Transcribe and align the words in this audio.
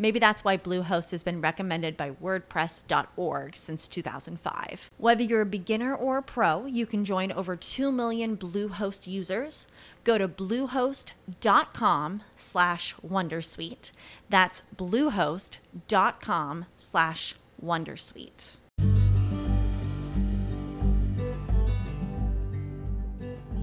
Maybe 0.00 0.18
that's 0.18 0.42
why 0.42 0.56
Bluehost 0.56 1.10
has 1.10 1.22
been 1.22 1.42
recommended 1.42 1.94
by 1.94 2.12
WordPress.org 2.12 3.54
since 3.54 3.86
2005. 3.86 4.90
Whether 4.96 5.22
you're 5.22 5.42
a 5.42 5.46
beginner 5.46 5.94
or 5.94 6.16
a 6.16 6.22
pro, 6.22 6.64
you 6.64 6.86
can 6.86 7.04
join 7.04 7.30
over 7.30 7.54
2 7.54 7.92
million 7.92 8.34
Bluehost 8.34 9.06
users. 9.06 9.66
Go 10.02 10.16
to 10.16 10.26
bluehost.com 10.26 12.22
slash 12.34 12.94
Wondersuite. 13.06 13.92
That's 14.30 14.62
bluehost.com 14.74 16.64
slash 16.78 17.34
Wondersuite. 17.62 18.56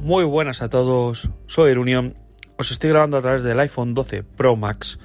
Muy 0.04 0.24
buenas 0.24 0.62
a 0.62 0.70
todos, 0.70 1.30
soy 1.48 1.72
Erunión. 1.72 2.16
Os 2.60 2.70
estoy 2.70 2.92
grabando 2.92 3.18
a 3.18 3.22
través 3.22 3.42
del 3.42 3.60
iPhone 3.60 3.96
12 3.96 4.22
Pro 4.22 4.56
Max 4.56 5.00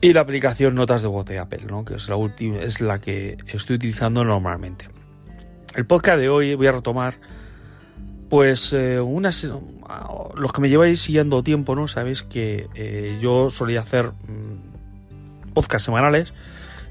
y 0.00 0.12
la 0.12 0.22
aplicación 0.22 0.74
Notas 0.74 1.02
de 1.02 1.08
voz 1.08 1.26
de 1.26 1.38
Apple, 1.38 1.64
¿no? 1.68 1.84
que 1.84 1.94
es 1.94 2.08
la, 2.08 2.16
última, 2.16 2.58
es 2.60 2.80
la 2.80 3.00
que 3.00 3.36
estoy 3.48 3.76
utilizando 3.76 4.24
normalmente. 4.24 4.88
El 5.74 5.86
podcast 5.86 6.18
de 6.18 6.28
hoy 6.28 6.54
voy 6.54 6.66
a 6.66 6.72
retomar, 6.72 7.14
pues, 8.28 8.72
eh, 8.72 9.00
unas, 9.00 9.44
los 10.34 10.52
que 10.52 10.60
me 10.60 10.68
lleváis 10.68 11.00
siguiendo 11.00 11.42
tiempo, 11.42 11.76
¿no? 11.76 11.86
Sabéis 11.86 12.22
que 12.22 12.68
eh, 12.74 13.18
yo 13.20 13.50
solía 13.50 13.80
hacer 13.80 14.12
mmm, 14.12 15.78
semanales 15.78 16.32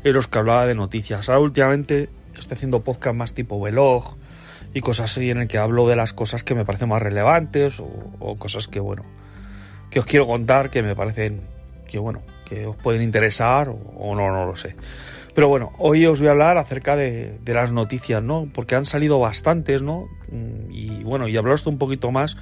en 0.03 0.13
los 0.13 0.27
que 0.27 0.37
hablaba 0.37 0.65
de 0.65 0.75
noticias. 0.75 1.29
Ahora 1.29 1.41
últimamente 1.41 2.09
estoy 2.37 2.55
haciendo 2.55 2.81
podcast 2.81 3.15
más 3.15 3.33
tipo 3.33 3.59
vlog 3.59 4.15
y 4.73 4.81
cosas 4.81 5.11
así 5.11 5.29
en 5.31 5.39
el 5.39 5.47
que 5.47 5.57
hablo 5.57 5.87
de 5.87 5.95
las 5.95 6.13
cosas 6.13 6.43
que 6.43 6.53
me 6.53 6.63
parecen 6.63 6.89
más 6.89 7.01
relevantes 7.01 7.79
o, 7.79 7.89
o 8.19 8.37
cosas 8.37 8.67
que, 8.67 8.79
bueno, 8.79 9.03
que 9.89 9.99
os 9.99 10.05
quiero 10.05 10.27
contar 10.27 10.69
que 10.69 10.83
me 10.83 10.95
parecen 10.95 11.41
que 11.89 11.97
bueno, 11.97 12.21
que 12.49 12.65
os 12.65 12.75
pueden 12.75 13.01
interesar 13.01 13.69
o, 13.69 14.15
no, 14.15 14.31
no 14.31 14.45
lo 14.45 14.55
sé. 14.55 14.75
Pero 15.35 15.47
bueno, 15.47 15.71
hoy 15.77 16.05
os 16.05 16.19
voy 16.19 16.27
a 16.27 16.31
hablar 16.31 16.57
acerca 16.57 16.95
de, 16.95 17.39
las 17.45 17.71
noticias, 17.71 18.21
¿no? 18.23 18.49
Porque 18.53 18.75
han 18.75 18.85
salido 18.85 19.19
bastantes, 19.19 19.83
¿no? 19.83 20.07
Mm, 20.31 20.71
y 20.71 21.03
bueno, 21.03 21.27
y 21.27 21.37
hablaros 21.37 21.65
un 21.67 21.77
poquito 21.77 22.11
más 22.11 22.35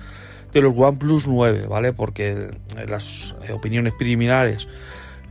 de 0.54 0.62
los 0.62 0.74
OnePlus 0.76 1.28
9, 1.28 1.68
¿vale? 1.68 1.94
Porque 1.94 2.50
las 2.88 3.36
opiniones 3.54 3.94
preliminares 3.94 4.68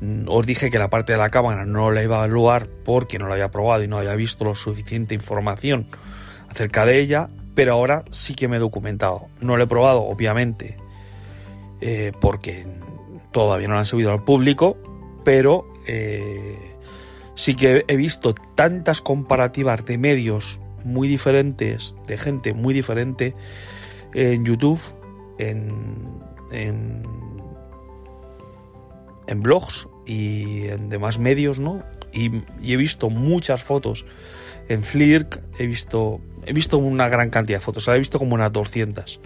mm, 0.01 0.29
os 0.29 0.47
dije 0.47 0.71
que 0.71 0.79
la 0.79 0.91
parte 0.91 1.13
de 1.13 1.19
la 1.19 1.31
cámara 1.31 1.65
no 1.65 1.91
la 1.91 2.03
iba 2.03 2.23
a 2.23 2.27
evaluar 2.27 2.69
porque 2.85 3.19
no 3.19 3.27
la 3.27 3.35
había 3.35 3.51
probado 3.51 3.83
y 3.83 3.89
no 3.89 3.99
había 3.99 4.15
visto 4.15 4.45
lo 4.45 4.55
suficiente 4.55 5.15
información 5.15 5.87
acerca 6.51 6.85
de 6.85 7.01
ella, 7.01 7.29
pero 7.55 7.73
ahora 7.73 8.05
sí 8.11 8.35
que 8.35 8.49
me 8.49 8.57
he 8.57 8.61
documentado. 8.61 9.29
No 9.41 9.57
lo 9.57 9.65
he 9.65 9.67
probado, 9.67 10.03
obviamente, 10.03 10.77
eh, 11.81 12.13
porque 12.21 12.67
todavía 13.37 13.69
no 13.69 13.77
han 13.77 13.85
subido 13.85 14.13
al 14.13 14.25
público, 14.25 14.79
pero 15.23 15.71
eh, 15.87 16.57
sí 17.35 17.55
que 17.55 17.85
he 17.87 17.97
visto 17.97 18.35
tantas 18.55 19.03
comparativas 19.03 19.85
de 19.85 19.99
medios 19.99 20.59
muy 20.85 21.07
diferentes, 21.07 21.95
de 22.07 22.17
gente 22.17 22.55
muy 22.55 22.73
diferente 22.73 23.35
en 24.15 24.47
YouTube, 24.47 24.81
en, 25.37 26.23
en, 26.51 27.03
blogs 29.43 29.87
y 30.07 30.69
en 30.69 30.89
demás 30.89 31.19
medios, 31.19 31.59
¿no? 31.59 31.83
Y, 32.15 32.41
he 32.63 32.77
visto 32.79 33.11
muchas 33.11 33.63
fotos 33.63 34.07
en 34.71 34.83
Flirk, 34.83 35.43
he 35.59 35.67
visto, 35.67 36.23
he 36.47 36.55
visto 36.55 36.79
una 36.79 37.11
gran 37.11 37.29
cantidad 37.29 37.59
de 37.59 37.65
fotos, 37.67 37.87
he 37.89 37.99
visto 37.99 38.19
como 38.19 38.35
unas 38.35 38.51
200. 38.51 39.21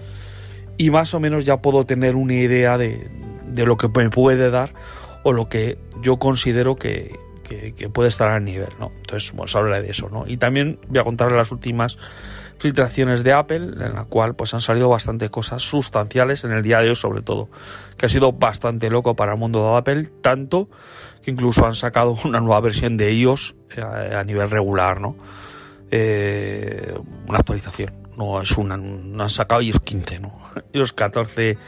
Y 0.79 0.91
más 0.91 1.15
o 1.15 1.21
menos 1.21 1.45
ya 1.45 1.63
puedo 1.63 1.87
tener 1.87 2.17
una 2.17 2.35
idea 2.35 2.77
de, 2.77 3.09
de 3.51 3.67
lo 3.67 3.77
que 3.77 3.89
me 3.89 4.11
puede 4.11 4.51
dar 4.51 4.73
o 5.23 5.33
lo 5.33 5.49
que 5.49 5.79
yo 6.03 6.19
considero 6.19 6.77
que, 6.77 7.19
que, 7.43 7.89
puede 7.89 8.09
estar 8.09 8.29
al 8.29 8.45
nivel, 8.45 8.71
¿no? 8.79 8.93
Entonces, 8.97 9.33
bueno, 9.33 9.51
hablaré 9.55 9.83
de 9.83 9.91
eso, 9.91 10.09
¿no? 10.09 10.25
Y 10.27 10.37
también 10.37 10.79
voy 10.89 11.01
a 11.01 11.05
contar 11.05 11.33
las 11.33 11.51
últimas 11.51 11.99
filtraciones 12.59 13.25
de 13.25 13.33
Apple, 13.33 13.73
en 13.85 13.95
la 13.95 14.05
cual 14.05 14.37
pues 14.37 14.55
han 14.55 14.61
salido 14.61 14.89
bastante 14.89 15.31
cosas 15.31 15.63
sustanciales 15.63 16.45
en 16.45 16.53
el 16.53 16.63
día 16.63 16.81
de 16.81 16.91
hoy 16.91 16.95
sobre 16.95 17.23
todo, 17.23 17.49
que 17.97 18.07
ha 18.07 18.09
sido 18.09 18.33
bastante 18.33 18.91
loco 18.91 19.17
para 19.17 19.33
el 19.33 19.39
mundo 19.39 19.73
de 19.73 19.79
Apple, 19.79 20.11
tanto 20.21 20.69
que 21.25 21.31
incluso 21.31 21.67
han 21.67 21.75
sacado 21.75 22.17
una 22.25 22.41
nueva 22.41 22.61
versión 22.61 22.97
de 22.97 23.13
iOS 23.13 23.57
a, 23.83 24.21
a 24.21 24.25
nivel 24.25 24.51
regular, 24.51 25.01
¿no? 25.01 25.17
Eh, 25.91 26.95
una 27.27 27.39
actualización, 27.39 27.93
no 28.17 28.41
es 28.41 28.53
una, 28.53 28.77
no 28.77 29.23
han 29.23 29.31
sacado 29.31 29.61
iOS 29.61 29.81
15, 29.81 30.21
¿no? 30.21 30.39
iOS 30.73 30.93
14 30.93 31.59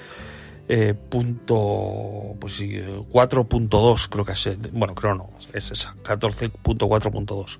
eh, 0.68 0.94
punto 0.94 2.36
pues 2.40 2.54
sí, 2.54 2.72
4.2 2.72 4.08
creo 4.08 4.24
que 4.24 4.32
es 4.32 4.58
bueno 4.72 4.94
creo 4.94 5.14
no 5.14 5.28
es 5.52 5.70
esa 5.70 5.94
14.4.2 6.04 7.58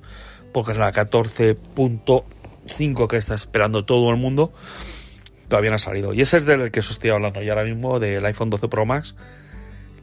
porque 0.53 0.73
es 0.73 0.79
la 0.79 0.91
14.5 0.93 3.09
que 3.09 3.17
está 3.17 3.35
esperando 3.35 3.85
todo 3.85 4.11
el 4.11 4.17
mundo 4.17 4.53
todavía 5.53 5.71
no 5.71 5.77
ha 5.77 5.79
salido. 5.79 6.15
Y 6.15 6.23
ese 6.23 6.39
es 6.39 6.47
del 6.47 6.71
que 6.71 6.81
os 6.81 6.91
estoy 6.91 7.11
hablando 7.11 7.43
y 7.43 7.49
ahora 7.51 7.65
mismo 7.65 8.01
del 8.01 8.25
iPhone 8.25 8.49
12 8.49 8.69
Pro 8.69 8.87
Max 8.87 9.15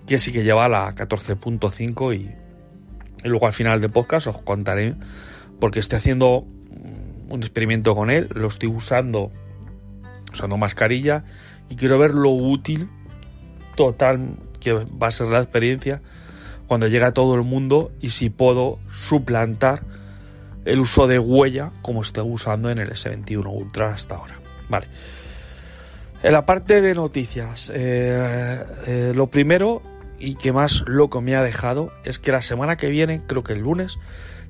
que 0.06 0.20
sí 0.20 0.32
que 0.32 0.44
lleva 0.44 0.70
la 0.70 0.94
14.5 0.94 2.16
y, 2.16 2.30
y 3.24 3.28
luego 3.28 3.48
al 3.48 3.54
final 3.54 3.82
del 3.82 3.90
podcast 3.90 4.28
os 4.28 4.42
contaré 4.44 4.94
porque 5.60 5.80
estoy 5.80 5.98
haciendo 5.98 6.46
un 7.30 7.40
experimento 7.40 7.96
con 7.96 8.12
él 8.12 8.30
lo 8.34 8.48
estoy 8.48 8.70
usando 8.70 9.32
usando 10.32 10.58
mascarilla 10.58 11.26
y 11.70 11.76
quiero 11.76 11.98
ver 11.98 12.14
lo 12.14 12.32
útil 12.32 12.90
total 13.76 14.36
que 14.60 14.74
va 14.74 15.08
a 15.08 15.12
ser 15.12 15.28
la 15.28 15.40
experiencia 15.40 16.02
cuando 16.68 16.88
llegue 16.88 17.06
a 17.06 17.14
todo 17.14 17.36
el 17.36 17.44
mundo 17.44 17.92
y 18.00 18.10
si 18.10 18.30
puedo 18.30 18.80
suplantar 18.92 19.84
el 20.66 20.80
uso 20.80 21.08
de 21.08 21.18
huella 21.18 21.72
como 21.82 22.02
estoy 22.02 22.30
usando 22.30 22.70
en 22.70 22.78
el 22.78 22.92
S21 22.92 23.46
Ultra 23.48 23.94
hasta 23.94 24.16
ahora. 24.16 24.40
Vale. 24.70 24.88
En 26.22 26.34
la 26.34 26.46
parte 26.46 26.82
de 26.82 26.94
noticias, 26.94 27.72
eh, 27.74 28.64
eh, 28.86 29.14
lo 29.16 29.28
primero 29.28 29.82
y 30.20 30.36
que 30.36 30.52
más 30.52 30.84
loco 30.86 31.22
me 31.22 31.36
ha 31.36 31.42
dejado 31.42 31.92
es 32.04 32.20
que 32.20 32.32
la 32.32 32.42
semana 32.42 32.76
que 32.76 32.90
viene, 32.90 33.22
creo 33.26 33.42
que 33.42 33.54
el 33.54 33.60
lunes, 33.60 33.98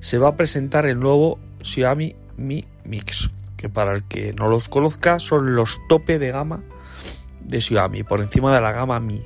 se 0.00 0.18
va 0.18 0.28
a 0.28 0.36
presentar 0.36 0.86
el 0.86 0.98
nuevo 0.98 1.38
Xiaomi 1.62 2.16
Mi 2.36 2.66
Mix, 2.84 3.30
que 3.56 3.68
para 3.68 3.92
el 3.92 4.04
que 4.04 4.32
no 4.32 4.48
los 4.48 4.68
conozca 4.68 5.20
son 5.20 5.54
los 5.54 5.78
tope 5.88 6.18
de 6.18 6.32
gama 6.32 6.64
de 7.42 7.60
Xiaomi, 7.60 8.02
por 8.02 8.20
encima 8.20 8.54
de 8.54 8.60
la 8.60 8.72
gama 8.72 9.00
Mi. 9.00 9.22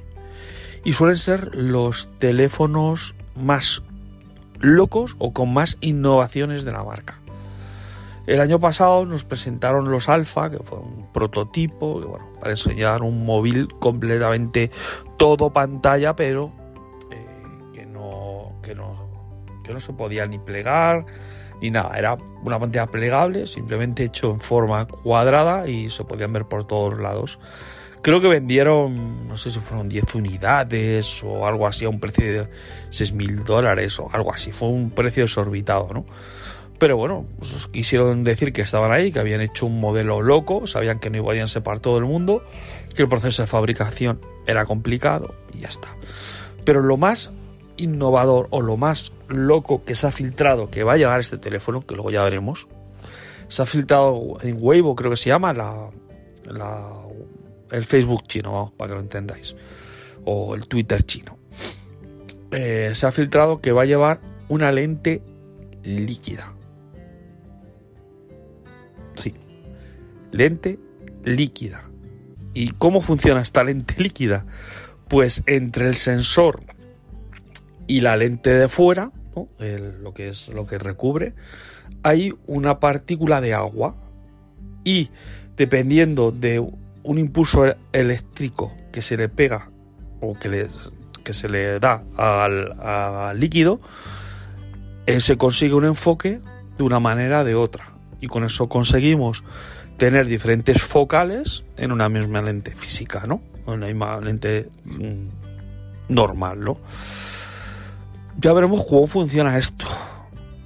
Y 0.84 0.92
suelen 0.92 1.16
ser 1.16 1.54
los 1.54 2.10
teléfonos 2.18 3.14
más 3.34 3.82
locos 4.60 5.16
o 5.18 5.32
con 5.32 5.52
más 5.52 5.78
innovaciones 5.80 6.64
de 6.64 6.72
la 6.72 6.84
marca. 6.84 7.20
El 8.26 8.40
año 8.40 8.58
pasado 8.58 9.04
nos 9.04 9.24
presentaron 9.24 9.90
los 9.90 10.08
Alpha, 10.08 10.50
que 10.50 10.58
fue 10.58 10.78
un 10.78 11.12
prototipo, 11.12 12.18
para 12.40 12.52
enseñar 12.52 13.02
un 13.02 13.26
móvil 13.26 13.68
completamente 13.78 14.70
todo 15.18 15.50
pantalla, 15.50 16.16
pero 16.16 16.50
eh, 17.10 17.26
que, 17.74 17.84
no, 17.84 18.54
que, 18.62 18.74
no, 18.74 19.10
que 19.62 19.74
no 19.74 19.80
se 19.80 19.92
podía 19.92 20.24
ni 20.26 20.38
plegar 20.38 21.04
ni 21.60 21.70
nada. 21.70 21.98
Era 21.98 22.16
una 22.42 22.58
pantalla 22.58 22.86
plegable, 22.86 23.46
simplemente 23.46 24.04
hecho 24.04 24.30
en 24.30 24.40
forma 24.40 24.86
cuadrada 24.86 25.68
y 25.68 25.90
se 25.90 26.04
podían 26.04 26.32
ver 26.32 26.46
por 26.46 26.66
todos 26.66 26.98
lados. 26.98 27.38
Creo 28.04 28.20
que 28.20 28.28
vendieron, 28.28 29.26
no 29.26 29.38
sé 29.38 29.50
si 29.50 29.60
fueron 29.60 29.88
10 29.88 30.16
unidades 30.16 31.24
o 31.24 31.46
algo 31.46 31.66
así 31.66 31.86
a 31.86 31.88
un 31.88 31.98
precio 31.98 32.42
de 32.42 32.48
6 32.90 33.14
mil 33.14 33.42
dólares 33.44 33.98
o 33.98 34.10
algo 34.12 34.30
así. 34.30 34.52
Fue 34.52 34.68
un 34.68 34.90
precio 34.90 35.22
desorbitado, 35.22 35.88
¿no? 35.90 36.04
Pero 36.78 36.98
bueno, 36.98 37.24
pues 37.38 37.66
quisieron 37.68 38.22
decir 38.22 38.52
que 38.52 38.60
estaban 38.60 38.92
ahí, 38.92 39.10
que 39.10 39.20
habían 39.20 39.40
hecho 39.40 39.64
un 39.64 39.80
modelo 39.80 40.20
loco, 40.20 40.66
sabían 40.66 40.98
que 40.98 41.08
no 41.08 41.24
podían 41.24 41.48
separar 41.48 41.80
todo 41.80 41.96
el 41.96 42.04
mundo, 42.04 42.44
que 42.94 43.00
el 43.00 43.08
proceso 43.08 43.40
de 43.40 43.46
fabricación 43.48 44.20
era 44.46 44.66
complicado 44.66 45.34
y 45.54 45.60
ya 45.60 45.68
está. 45.68 45.88
Pero 46.66 46.82
lo 46.82 46.98
más 46.98 47.32
innovador 47.78 48.48
o 48.50 48.60
lo 48.60 48.76
más 48.76 49.12
loco 49.28 49.82
que 49.82 49.94
se 49.94 50.08
ha 50.08 50.10
filtrado 50.10 50.70
que 50.70 50.84
va 50.84 50.92
a 50.92 50.96
llegar 50.98 51.20
este 51.20 51.38
teléfono, 51.38 51.86
que 51.86 51.94
luego 51.94 52.10
ya 52.10 52.22
veremos, 52.22 52.68
se 53.48 53.62
ha 53.62 53.66
filtrado 53.66 54.36
en 54.42 54.58
Weibo, 54.60 54.94
creo 54.94 55.10
que 55.10 55.16
se 55.16 55.30
llama, 55.30 55.54
la, 55.54 55.88
el 57.74 57.84
Facebook 57.84 58.24
chino, 58.26 58.72
para 58.76 58.90
que 58.90 58.94
lo 58.94 59.00
entendáis, 59.00 59.54
o 60.24 60.54
el 60.54 60.66
Twitter 60.66 61.02
chino. 61.02 61.36
Eh, 62.50 62.90
se 62.94 63.06
ha 63.06 63.12
filtrado 63.12 63.60
que 63.60 63.72
va 63.72 63.82
a 63.82 63.86
llevar 63.86 64.20
una 64.48 64.70
lente 64.70 65.22
líquida. 65.82 66.52
Sí, 69.16 69.34
lente 70.30 70.78
líquida. 71.24 71.84
¿Y 72.54 72.70
cómo 72.70 73.00
funciona 73.00 73.42
esta 73.42 73.64
lente 73.64 73.94
líquida? 74.00 74.46
Pues 75.08 75.42
entre 75.46 75.88
el 75.88 75.96
sensor 75.96 76.62
y 77.86 78.00
la 78.00 78.16
lente 78.16 78.50
de 78.50 78.68
fuera, 78.68 79.10
lo 79.58 80.14
que 80.14 80.28
es 80.28 80.48
lo 80.48 80.66
que 80.66 80.78
recubre, 80.78 81.34
hay 82.02 82.32
una 82.46 82.78
partícula 82.78 83.40
de 83.40 83.54
agua 83.54 83.96
y 84.84 85.10
dependiendo 85.56 86.30
de 86.30 86.64
un 87.04 87.18
impulso 87.18 87.64
eléctrico 87.92 88.72
que 88.90 89.02
se 89.02 89.16
le 89.16 89.28
pega 89.28 89.70
o 90.20 90.34
que, 90.34 90.66
que 91.22 91.32
se 91.32 91.48
le 91.48 91.78
da 91.78 92.02
al, 92.16 93.38
líquido, 93.38 93.80
eh, 95.06 95.20
se 95.20 95.36
consigue 95.36 95.74
un 95.74 95.84
enfoque 95.84 96.40
de 96.76 96.82
una 96.82 97.00
manera 97.00 97.42
o 97.42 97.44
de 97.44 97.54
otra. 97.54 97.92
Y 98.20 98.26
con 98.26 98.42
eso 98.44 98.68
conseguimos 98.68 99.44
tener 99.98 100.26
diferentes 100.26 100.82
focales 100.82 101.64
en 101.76 101.92
una 101.92 102.08
misma 102.08 102.40
lente 102.42 102.72
física, 102.72 103.24
¿no? 103.26 103.42
En 103.66 103.74
una 103.74 103.86
misma 103.86 104.20
lente 104.20 104.70
mm, 104.84 106.12
normal, 106.12 106.60
¿no? 106.60 106.78
Ya 108.40 108.52
veremos 108.52 108.84
cómo 108.86 109.06
funciona 109.06 109.56
esto. 109.58 109.84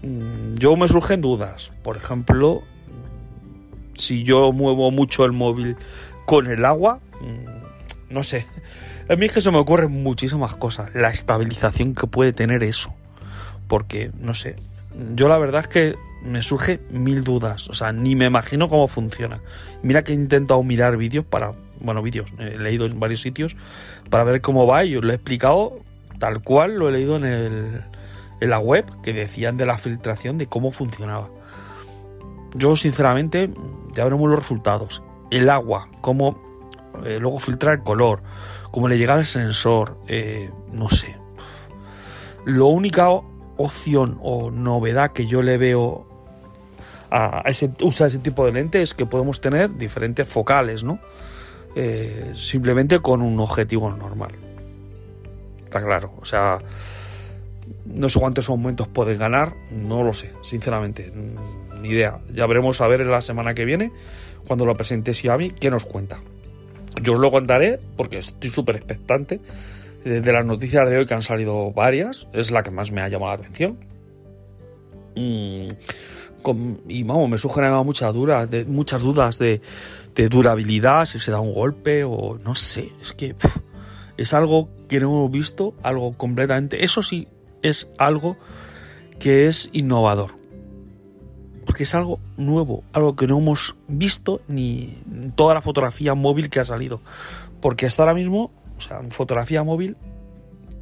Mm, 0.03 0.55
yo 0.55 0.77
me 0.77 0.87
surgen 0.87 1.21
dudas. 1.21 1.73
Por 1.83 1.97
ejemplo, 1.97 2.63
si 3.95 4.23
yo 4.23 4.53
muevo 4.53 4.91
mucho 4.91 5.25
el 5.25 5.33
móvil 5.33 5.77
con 6.29 6.47
el 6.47 6.67
agua, 6.67 7.01
mm, 7.23 8.13
no 8.13 8.23
sé. 8.23 8.45
A 9.09 9.17
mí 9.17 9.25
es 9.25 9.33
que 9.33 9.41
se 9.41 9.51
me 9.51 9.57
ocurren 9.57 9.91
muchísimas 9.91 10.55
cosas. 10.55 10.95
La 10.95 11.09
estabilización 11.09 11.95
que 11.95 12.07
puede 12.07 12.35
tener 12.35 12.63
eso. 12.63 12.93
Porque, 13.67 14.11
no 14.21 14.35
sé. 14.35 14.57
Yo 15.15 15.27
la 15.29 15.39
verdad 15.39 15.63
es 15.63 15.69
que 15.69 15.95
me 16.23 16.43
surge 16.43 16.81
mil 16.91 17.25
dudas. 17.25 17.71
O 17.71 17.73
sea, 17.73 17.93
ni 17.93 18.15
me 18.15 18.27
imagino 18.27 18.69
cómo 18.69 18.89
funciona. 18.89 19.41
Mira 19.83 20.05
que 20.05 20.13
he 20.13 20.15
intentado 20.15 20.63
mirar 20.63 20.99
vídeos 20.99 21.25
para. 21.25 21.55
Bueno, 21.81 22.03
vídeos. 22.03 22.31
He 22.39 22.59
leído 22.59 22.85
en 22.85 23.01
varios 23.01 23.23
sitios 23.23 23.57
para 24.11 24.25
ver 24.25 24.43
cómo 24.43 24.67
va 24.67 24.85
y 24.85 24.97
os 24.97 25.05
lo 25.05 25.13
he 25.13 25.15
explicado 25.15 25.81
tal 26.19 26.43
cual 26.43 26.75
lo 26.75 26.91
he 26.91 26.93
leído 26.93 27.17
en 27.17 27.25
el 27.25 27.85
en 28.41 28.51
la 28.51 28.59
web 28.59 28.85
que 29.03 29.15
decían 29.15 29.57
de 29.57 29.65
la 29.65 29.79
filtración 29.79 30.37
de 30.37 30.47
cómo 30.47 30.73
funcionaba. 30.73 31.31
Yo 32.55 32.77
sinceramente 32.77 33.51
ya 33.95 34.05
veremos 34.05 34.29
los 34.29 34.39
resultados. 34.39 35.03
El 35.31 35.51
agua, 35.51 35.89
cómo 36.01 36.49
eh, 37.05 37.19
luego 37.21 37.39
filtrar 37.39 37.75
el 37.75 37.83
color, 37.83 38.23
cómo 38.71 38.89
le 38.89 38.99
llega 38.99 39.17
el 39.17 39.25
sensor, 39.25 39.99
eh, 40.09 40.51
no 40.73 40.89
sé. 40.89 41.17
Lo 42.45 42.67
única 42.67 43.09
opción 43.11 44.19
o 44.23 44.51
novedad 44.51 45.13
que 45.13 45.27
yo 45.27 45.43
le 45.43 45.59
veo 45.59 46.07
a 47.11 47.43
ese, 47.47 47.71
usar 47.83 48.09
ese 48.09 48.19
tipo 48.19 48.45
de 48.45 48.53
lente 48.53 48.83
es 48.83 48.95
que 48.95 49.07
podemos 49.07 49.41
tener 49.41 49.77
diferentes 49.77 50.29
focales, 50.29 50.85
¿no? 50.85 50.99
Eh, 51.75 52.33
simplemente 52.35 53.01
con 53.01 53.23
un 53.23 53.39
objetivo 53.41 53.91
normal. 53.91 54.33
Está 55.65 55.83
claro, 55.85 56.13
o 56.21 56.25
sea, 56.25 56.59
no 57.85 58.09
sé 58.09 58.19
cuántos 58.19 58.49
aumentos 58.49 58.89
pueden 58.89 59.19
ganar, 59.19 59.55
no 59.71 60.03
lo 60.03 60.15
sé, 60.15 60.33
sinceramente, 60.43 61.13
ni 61.81 61.89
idea. 61.89 62.21
Ya 62.33 62.47
veremos 62.47 62.81
a 62.81 62.89
ver 62.89 63.03
en 63.03 63.11
la 63.11 63.21
semana 63.21 63.55
que 63.55 63.65
viene, 63.65 63.93
cuando 64.47 64.67
lo 64.67 64.75
presente 64.75 65.15
Xiaomi, 65.15 65.51
qué 65.51 65.71
nos 65.71 65.85
cuenta. 65.85 66.21
Yo 67.03 67.15
os 67.15 67.19
lo 67.19 67.31
contaré 67.31 67.79
porque 67.97 68.19
estoy 68.19 68.51
súper 68.51 68.77
expectante. 68.77 69.41
De 70.05 70.33
las 70.33 70.45
noticias 70.45 70.89
de 70.89 70.97
hoy 70.97 71.07
que 71.07 71.15
han 71.15 71.23
salido 71.23 71.73
varias, 71.73 72.29
es 72.33 72.51
la 72.51 72.63
que 72.63 72.71
más 72.71 72.93
me 72.93 73.03
ha 73.03 73.09
llamado 73.09 73.33
la 73.33 73.39
atención. 73.39 73.79
Mm, 75.17 75.71
y 76.89 77.03
vamos, 77.03 77.29
me 77.29 77.39
sugieren 77.39 77.75
muchas 77.85 78.15
muchas 78.67 79.03
dudas 79.03 79.39
de, 79.39 79.61
durabilidad, 80.29 81.05
si 81.05 81.19
se 81.19 81.31
da 81.31 81.41
un 81.41 81.53
golpe 81.53 82.05
o 82.05 82.39
no 82.39 82.55
sé, 82.55 82.93
es 83.01 83.13
que 83.13 83.37
es 84.17 84.35
algo 84.35 84.69
que 84.89 84.99
no 84.99 85.07
hemos 85.07 85.31
visto, 85.31 85.75
algo 85.83 86.17
completamente, 86.17 86.83
eso 86.85 87.03
sí, 87.03 87.29
es 87.63 87.89
algo 87.99 88.37
que 89.19 89.47
es 89.47 89.71
innovador. 89.73 90.38
Porque 91.79 91.85
es 91.85 91.95
algo 91.95 92.19
nuevo, 92.37 92.83
algo 92.93 93.15
que 93.15 93.29
no 93.29 93.39
hemos 93.39 93.77
visto 93.87 94.41
ni 94.49 94.99
toda 95.37 95.55
la 95.55 95.61
fotografía 95.61 96.15
móvil 96.15 96.51
que 96.51 96.59
ha 96.59 96.65
salido. 96.65 97.01
Porque 97.61 97.87
hasta 97.87 98.03
ahora 98.03 98.15
mismo, 98.15 98.51
o 98.77 98.81
sea, 98.81 98.99
en 98.99 99.13
fotografía 99.13 99.63
móvil, 99.63 99.97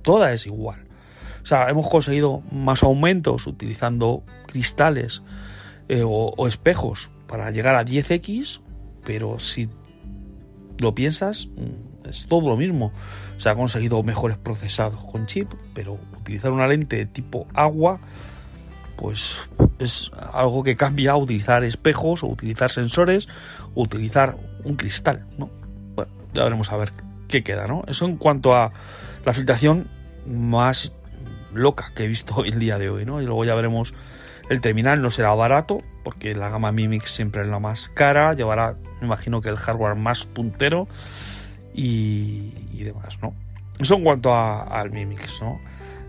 toda 0.00 0.32
es 0.32 0.46
igual. 0.46 0.86
O 1.42 1.44
sea, 1.44 1.68
hemos 1.68 1.86
conseguido 1.90 2.40
más 2.50 2.82
aumentos 2.82 3.46
utilizando 3.46 4.22
cristales 4.46 5.22
eh, 5.90 6.02
o, 6.02 6.32
o 6.34 6.48
espejos 6.48 7.10
para 7.26 7.50
llegar 7.50 7.74
a 7.74 7.84
10x, 7.84 8.62
pero 9.04 9.38
si 9.38 9.68
lo 10.78 10.94
piensas, 10.94 11.48
mm, 11.48 12.08
es 12.08 12.24
todo 12.26 12.48
lo 12.48 12.56
mismo. 12.56 12.90
Se 13.36 13.50
ha 13.50 13.54
conseguido 13.54 14.02
mejores 14.02 14.38
procesados 14.38 15.04
con 15.04 15.26
chip, 15.26 15.52
pero 15.74 15.98
utilizar 16.18 16.52
una 16.52 16.66
lente 16.66 16.96
de 16.96 17.04
tipo 17.04 17.46
agua, 17.52 18.00
pues 18.96 19.40
es 19.78 20.10
algo 20.32 20.62
que 20.62 20.76
cambia 20.76 21.12
a 21.12 21.16
utilizar 21.16 21.64
espejos 21.64 22.22
o 22.22 22.28
utilizar 22.28 22.70
sensores 22.70 23.28
o 23.74 23.82
utilizar 23.82 24.36
un 24.64 24.76
cristal, 24.76 25.26
¿no? 25.38 25.50
Bueno, 25.94 26.10
ya 26.32 26.44
veremos 26.44 26.72
a 26.72 26.76
ver 26.76 26.92
qué 27.28 27.42
queda, 27.42 27.66
¿no? 27.66 27.84
Eso 27.86 28.06
en 28.06 28.16
cuanto 28.16 28.54
a 28.54 28.72
la 29.24 29.32
filtración 29.32 29.88
más 30.26 30.92
loca 31.52 31.92
que 31.94 32.04
he 32.04 32.08
visto 32.08 32.44
el 32.44 32.58
día 32.58 32.78
de 32.78 32.90
hoy, 32.90 33.04
¿no? 33.04 33.20
Y 33.20 33.26
luego 33.26 33.44
ya 33.44 33.54
veremos 33.54 33.94
el 34.48 34.60
terminal, 34.60 35.02
no 35.02 35.10
será 35.10 35.34
barato, 35.34 35.82
porque 36.04 36.34
la 36.34 36.48
gama 36.48 36.70
Mimix 36.70 37.10
siempre 37.10 37.42
es 37.42 37.48
la 37.48 37.58
más 37.58 37.88
cara, 37.88 38.34
llevará, 38.34 38.76
me 39.00 39.06
imagino 39.06 39.40
que 39.40 39.48
el 39.48 39.56
hardware 39.56 39.96
más 39.96 40.24
puntero 40.24 40.86
y, 41.74 42.52
demás, 42.84 43.18
¿no? 43.20 43.34
Eso 43.78 43.96
en 43.96 44.04
cuanto 44.04 44.34
al 44.34 44.90
Mimix, 44.90 45.42
¿no? 45.42 45.60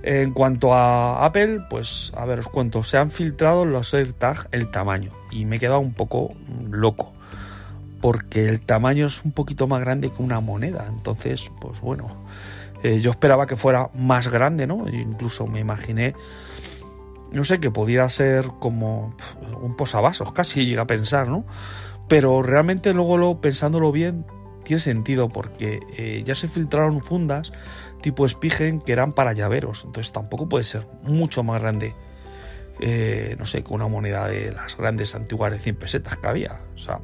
En 0.04 0.32
cuanto 0.32 0.74
a 0.74 1.26
Apple, 1.26 1.62
pues 1.70 2.12
a 2.16 2.26
ver, 2.26 2.40
os 2.40 2.48
cuento, 2.48 2.84
se 2.84 2.98
han 2.98 3.12
filtrado 3.12 3.66
los 3.66 3.94
AirTag 3.94 4.48
el 4.52 4.72
tamaño. 4.72 5.12
Y 5.32 5.46
me 5.46 5.58
he 5.58 5.60
quedado 5.60 5.80
un 5.80 5.94
poco 5.94 6.34
loco. 6.70 7.14
Porque 8.02 8.48
el 8.48 8.62
tamaño 8.62 9.08
es 9.08 9.26
un 9.26 9.32
poquito 9.32 9.68
más 9.68 9.82
grande 9.82 10.12
que 10.12 10.22
una 10.22 10.40
moneda, 10.40 10.86
entonces, 10.88 11.52
pues 11.60 11.82
bueno, 11.82 12.16
eh, 12.84 13.00
yo 13.02 13.10
esperaba 13.12 13.48
que 13.48 13.56
fuera 13.56 13.90
más 13.96 14.28
grande, 14.28 14.68
¿no? 14.68 14.88
Incluso 14.88 15.48
me 15.48 15.60
imaginé, 15.60 16.14
no 17.32 17.44
sé, 17.44 17.60
que 17.60 17.72
pudiera 17.72 18.08
ser 18.08 18.52
como 18.60 19.16
un 19.62 19.76
posavasos, 19.76 20.32
casi 20.32 20.66
llega 20.66 20.84
a 20.84 20.88
pensar, 20.88 21.28
¿no? 21.28 21.44
Pero 22.08 22.44
realmente 22.44 22.94
luego 22.94 23.18
lo, 23.18 23.42
pensándolo 23.42 23.92
bien, 23.92 24.26
tiene 24.68 24.82
sentido 24.82 25.30
porque 25.30 25.80
eh, 25.96 26.24
ya 26.26 26.36
se 26.36 26.50
filtraron 26.50 27.02
fundas 27.02 27.54
tipo 28.02 28.28
Spigen 28.28 28.82
que 28.82 28.92
eran 28.92 29.14
para 29.14 29.32
llaveros, 29.32 29.84
entonces 29.86 30.12
tampoco 30.12 30.50
puede 30.50 30.66
ser 30.66 30.86
mucho 31.04 31.42
más 31.42 31.62
grande, 31.62 31.96
eh, 32.82 33.38
no 33.40 33.46
sé, 33.46 33.64
que 33.64 33.74
una 33.74 33.88
moneda 33.88 34.28
de 34.28 34.52
las 34.52 34.76
grandes 34.76 35.16
antiguas 35.16 35.54
de 35.54 35.60
100 35.60 35.76
pesetas 35.78 36.18
que 36.18 36.28
había, 36.28 36.60
o 36.76 36.80
sea, 36.80 37.00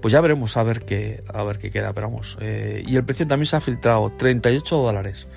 pues 0.00 0.10
ya 0.10 0.20
veremos 0.20 0.56
a 0.56 0.64
ver 0.64 0.84
qué, 0.84 1.22
a 1.32 1.44
ver 1.44 1.58
qué 1.58 1.70
queda, 1.70 1.92
pero 1.92 2.10
vamos, 2.10 2.36
eh, 2.40 2.82
y 2.84 2.96
el 2.96 3.04
precio 3.04 3.28
también 3.28 3.46
se 3.46 3.54
ha 3.54 3.60
filtrado, 3.60 4.10
38 4.18 4.76
dólares, 4.76 5.28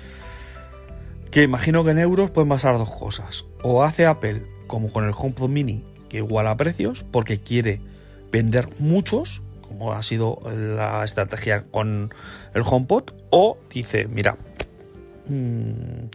que 1.30 1.44
imagino 1.44 1.84
que 1.84 1.90
en 1.90 2.00
euros 2.00 2.32
pueden 2.32 2.48
pasar 2.48 2.76
dos 2.78 2.92
cosas, 2.92 3.44
o 3.62 3.84
hace 3.84 4.06
Apple 4.06 4.42
como 4.66 4.90
con 4.90 5.04
el 5.04 5.14
HomePod 5.16 5.48
Mini, 5.48 5.84
que 6.08 6.16
iguala 6.18 6.56
precios, 6.56 7.04
porque 7.04 7.38
quiere 7.38 7.80
vender 8.32 8.68
muchos, 8.80 9.42
como 9.76 9.92
ha 9.92 10.02
sido 10.02 10.40
la 10.46 11.04
estrategia 11.04 11.64
con 11.70 12.14
el 12.54 12.62
HomePod, 12.64 13.10
o 13.30 13.58
dice, 13.70 14.08
mira, 14.08 14.36
mmm, 15.28 16.06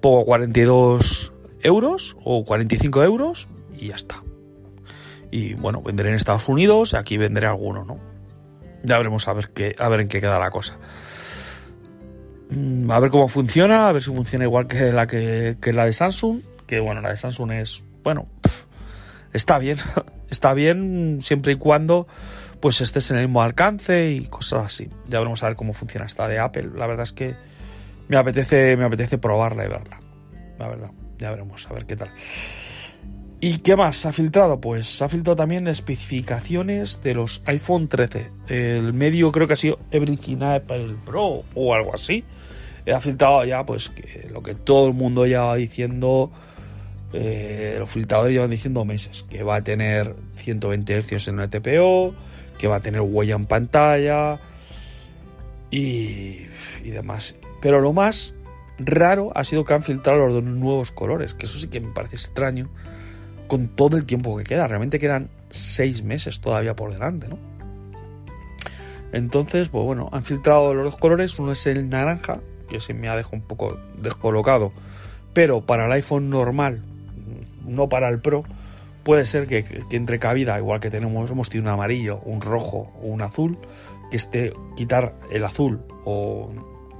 pongo 0.00 0.24
42 0.26 1.32
euros 1.62 2.16
o 2.22 2.44
45 2.44 3.02
euros 3.02 3.48
y 3.78 3.88
ya 3.88 3.96
está. 3.96 4.22
Y 5.30 5.54
bueno, 5.54 5.82
venderé 5.82 6.10
en 6.10 6.16
Estados 6.16 6.48
Unidos, 6.48 6.94
aquí 6.94 7.16
venderé 7.16 7.46
alguno, 7.46 7.84
¿no? 7.84 7.98
Ya 8.82 8.98
veremos 8.98 9.26
a 9.26 9.32
ver, 9.32 9.50
qué, 9.50 9.74
a 9.78 9.88
ver 9.88 10.00
en 10.00 10.08
qué 10.08 10.20
queda 10.20 10.38
la 10.38 10.50
cosa. 10.50 10.76
Mm, 12.50 12.90
a 12.90 13.00
ver 13.00 13.10
cómo 13.10 13.28
funciona, 13.28 13.88
a 13.88 13.92
ver 13.92 14.02
si 14.02 14.14
funciona 14.14 14.44
igual 14.44 14.66
que 14.66 14.92
la 14.92 15.06
que, 15.06 15.56
que 15.60 15.72
la 15.72 15.86
de 15.86 15.92
Samsung. 15.92 16.40
Que 16.66 16.80
bueno, 16.80 17.00
la 17.00 17.10
de 17.10 17.16
Samsung 17.16 17.52
es, 17.52 17.82
bueno, 18.02 18.26
está 19.32 19.58
bien, 19.58 19.78
está 20.30 20.52
bien 20.52 21.20
siempre 21.22 21.52
y 21.52 21.56
cuando 21.56 22.06
pues 22.60 22.80
estés 22.80 23.10
en 23.10 23.18
el 23.18 23.26
mismo 23.26 23.42
alcance 23.42 24.10
y 24.10 24.26
cosas 24.26 24.66
así. 24.66 24.88
Ya 25.08 25.18
veremos 25.18 25.42
a 25.42 25.46
ver 25.46 25.56
cómo 25.56 25.72
funciona 25.72 26.06
esta 26.06 26.28
de 26.28 26.38
Apple. 26.38 26.70
La 26.74 26.86
verdad 26.86 27.04
es 27.04 27.12
que 27.12 27.34
me 28.08 28.16
apetece, 28.16 28.76
me 28.76 28.84
apetece 28.84 29.18
probarla 29.18 29.64
y 29.64 29.68
verla. 29.68 30.00
La 30.58 30.68
verdad, 30.68 30.90
ya 31.18 31.30
veremos, 31.30 31.66
a 31.68 31.72
ver 31.72 31.86
qué 31.86 31.96
tal. 31.96 32.10
¿Y 33.40 33.58
qué 33.58 33.76
más 33.76 34.04
ha 34.04 34.12
filtrado? 34.12 34.60
Pues 34.60 35.00
ha 35.00 35.08
filtrado 35.08 35.36
también 35.36 35.68
especificaciones 35.68 37.00
de 37.02 37.14
los 37.14 37.40
iPhone 37.46 37.86
13. 37.86 38.32
El 38.48 38.92
medio 38.92 39.30
creo 39.30 39.46
que 39.46 39.52
ha 39.52 39.56
sido 39.56 39.78
Everything 39.92 40.42
Apple 40.42 40.96
Pro 41.04 41.44
o 41.54 41.74
algo 41.74 41.94
así. 41.94 42.24
Ha 42.92 43.00
filtrado 43.00 43.44
ya 43.44 43.64
pues 43.64 43.92
lo 44.32 44.42
que 44.42 44.54
todo 44.54 44.88
el 44.88 44.94
mundo 44.94 45.24
ya 45.24 45.42
va 45.42 45.54
diciendo, 45.54 46.32
eh, 47.12 47.76
los 47.78 47.88
filtradores 47.88 48.32
llevan 48.32 48.50
diciendo 48.50 48.84
meses, 48.84 49.24
que 49.28 49.44
va 49.44 49.56
a 49.56 49.62
tener 49.62 50.16
120 50.34 51.02
Hz 51.02 51.28
en 51.28 51.38
el 51.38 51.50
TPO, 51.50 52.14
que 52.58 52.68
va 52.68 52.76
a 52.76 52.80
tener 52.80 53.00
huella 53.00 53.36
en 53.36 53.46
pantalla 53.46 54.40
y, 55.70 56.46
y 56.84 56.90
demás. 56.90 57.34
Pero 57.60 57.80
lo 57.80 57.92
más 57.92 58.34
raro 58.78 59.32
ha 59.34 59.44
sido 59.44 59.64
que 59.64 59.74
han 59.74 59.82
filtrado 59.82 60.18
los 60.18 60.34
dos 60.34 60.44
nuevos 60.44 60.92
colores, 60.92 61.34
que 61.34 61.46
eso 61.46 61.58
sí 61.58 61.68
que 61.68 61.80
me 61.80 61.92
parece 61.92 62.16
extraño 62.16 62.68
con 63.46 63.68
todo 63.68 63.96
el 63.96 64.06
tiempo 64.06 64.36
que 64.36 64.44
queda. 64.44 64.66
Realmente 64.66 64.98
quedan 64.98 65.30
seis 65.50 66.02
meses 66.02 66.40
todavía 66.40 66.76
por 66.76 66.92
delante, 66.92 67.28
¿no? 67.28 67.38
Entonces, 69.12 69.70
pues 69.70 69.84
bueno, 69.84 70.10
han 70.12 70.24
filtrado 70.24 70.74
los 70.74 70.84
dos 70.84 70.96
colores. 70.96 71.38
Uno 71.38 71.52
es 71.52 71.66
el 71.66 71.88
naranja, 71.88 72.40
que 72.68 72.78
se 72.78 72.94
me 72.94 73.08
ha 73.08 73.16
dejado 73.16 73.36
un 73.36 73.42
poco 73.42 73.78
descolocado. 74.00 74.72
Pero 75.32 75.62
para 75.62 75.86
el 75.86 75.92
iPhone 75.92 76.30
normal, 76.30 76.82
no 77.66 77.88
para 77.88 78.08
el 78.08 78.20
Pro, 78.20 78.44
puede 79.08 79.24
ser 79.24 79.46
que, 79.46 79.64
entre 79.92 80.18
cabida, 80.18 80.58
igual 80.58 80.80
que 80.80 80.90
tenemos, 80.90 81.30
hemos 81.30 81.48
tenido 81.48 81.70
un 81.70 81.72
amarillo, 81.72 82.20
un 82.26 82.42
rojo 82.42 82.92
o 83.00 83.06
un 83.06 83.22
azul, 83.22 83.58
que 84.10 84.18
esté 84.18 84.52
quitar 84.76 85.18
el 85.30 85.46
azul 85.46 85.82
o 86.04 86.50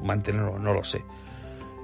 mantenerlo, 0.02 0.58
no 0.58 0.72
lo 0.72 0.84
sé. 0.84 1.04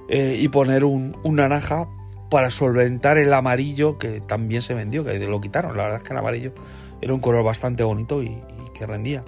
Eh, 0.09 0.35
y 0.39 0.47
poner 0.47 0.83
un, 0.83 1.15
un 1.23 1.35
naranja 1.35 1.87
para 2.31 2.49
solventar 2.49 3.19
el 3.19 3.31
amarillo 3.31 3.99
que 3.99 4.19
también 4.19 4.63
se 4.63 4.73
vendió, 4.73 5.03
que 5.03 5.19
lo 5.19 5.39
quitaron. 5.39 5.77
La 5.77 5.83
verdad 5.83 6.01
es 6.01 6.07
que 6.07 6.13
el 6.13 6.17
amarillo 6.17 6.53
era 7.01 7.13
un 7.13 7.19
color 7.19 7.43
bastante 7.43 7.83
bonito 7.83 8.23
y, 8.23 8.41
que 8.73 8.87
rendía. 8.87 9.23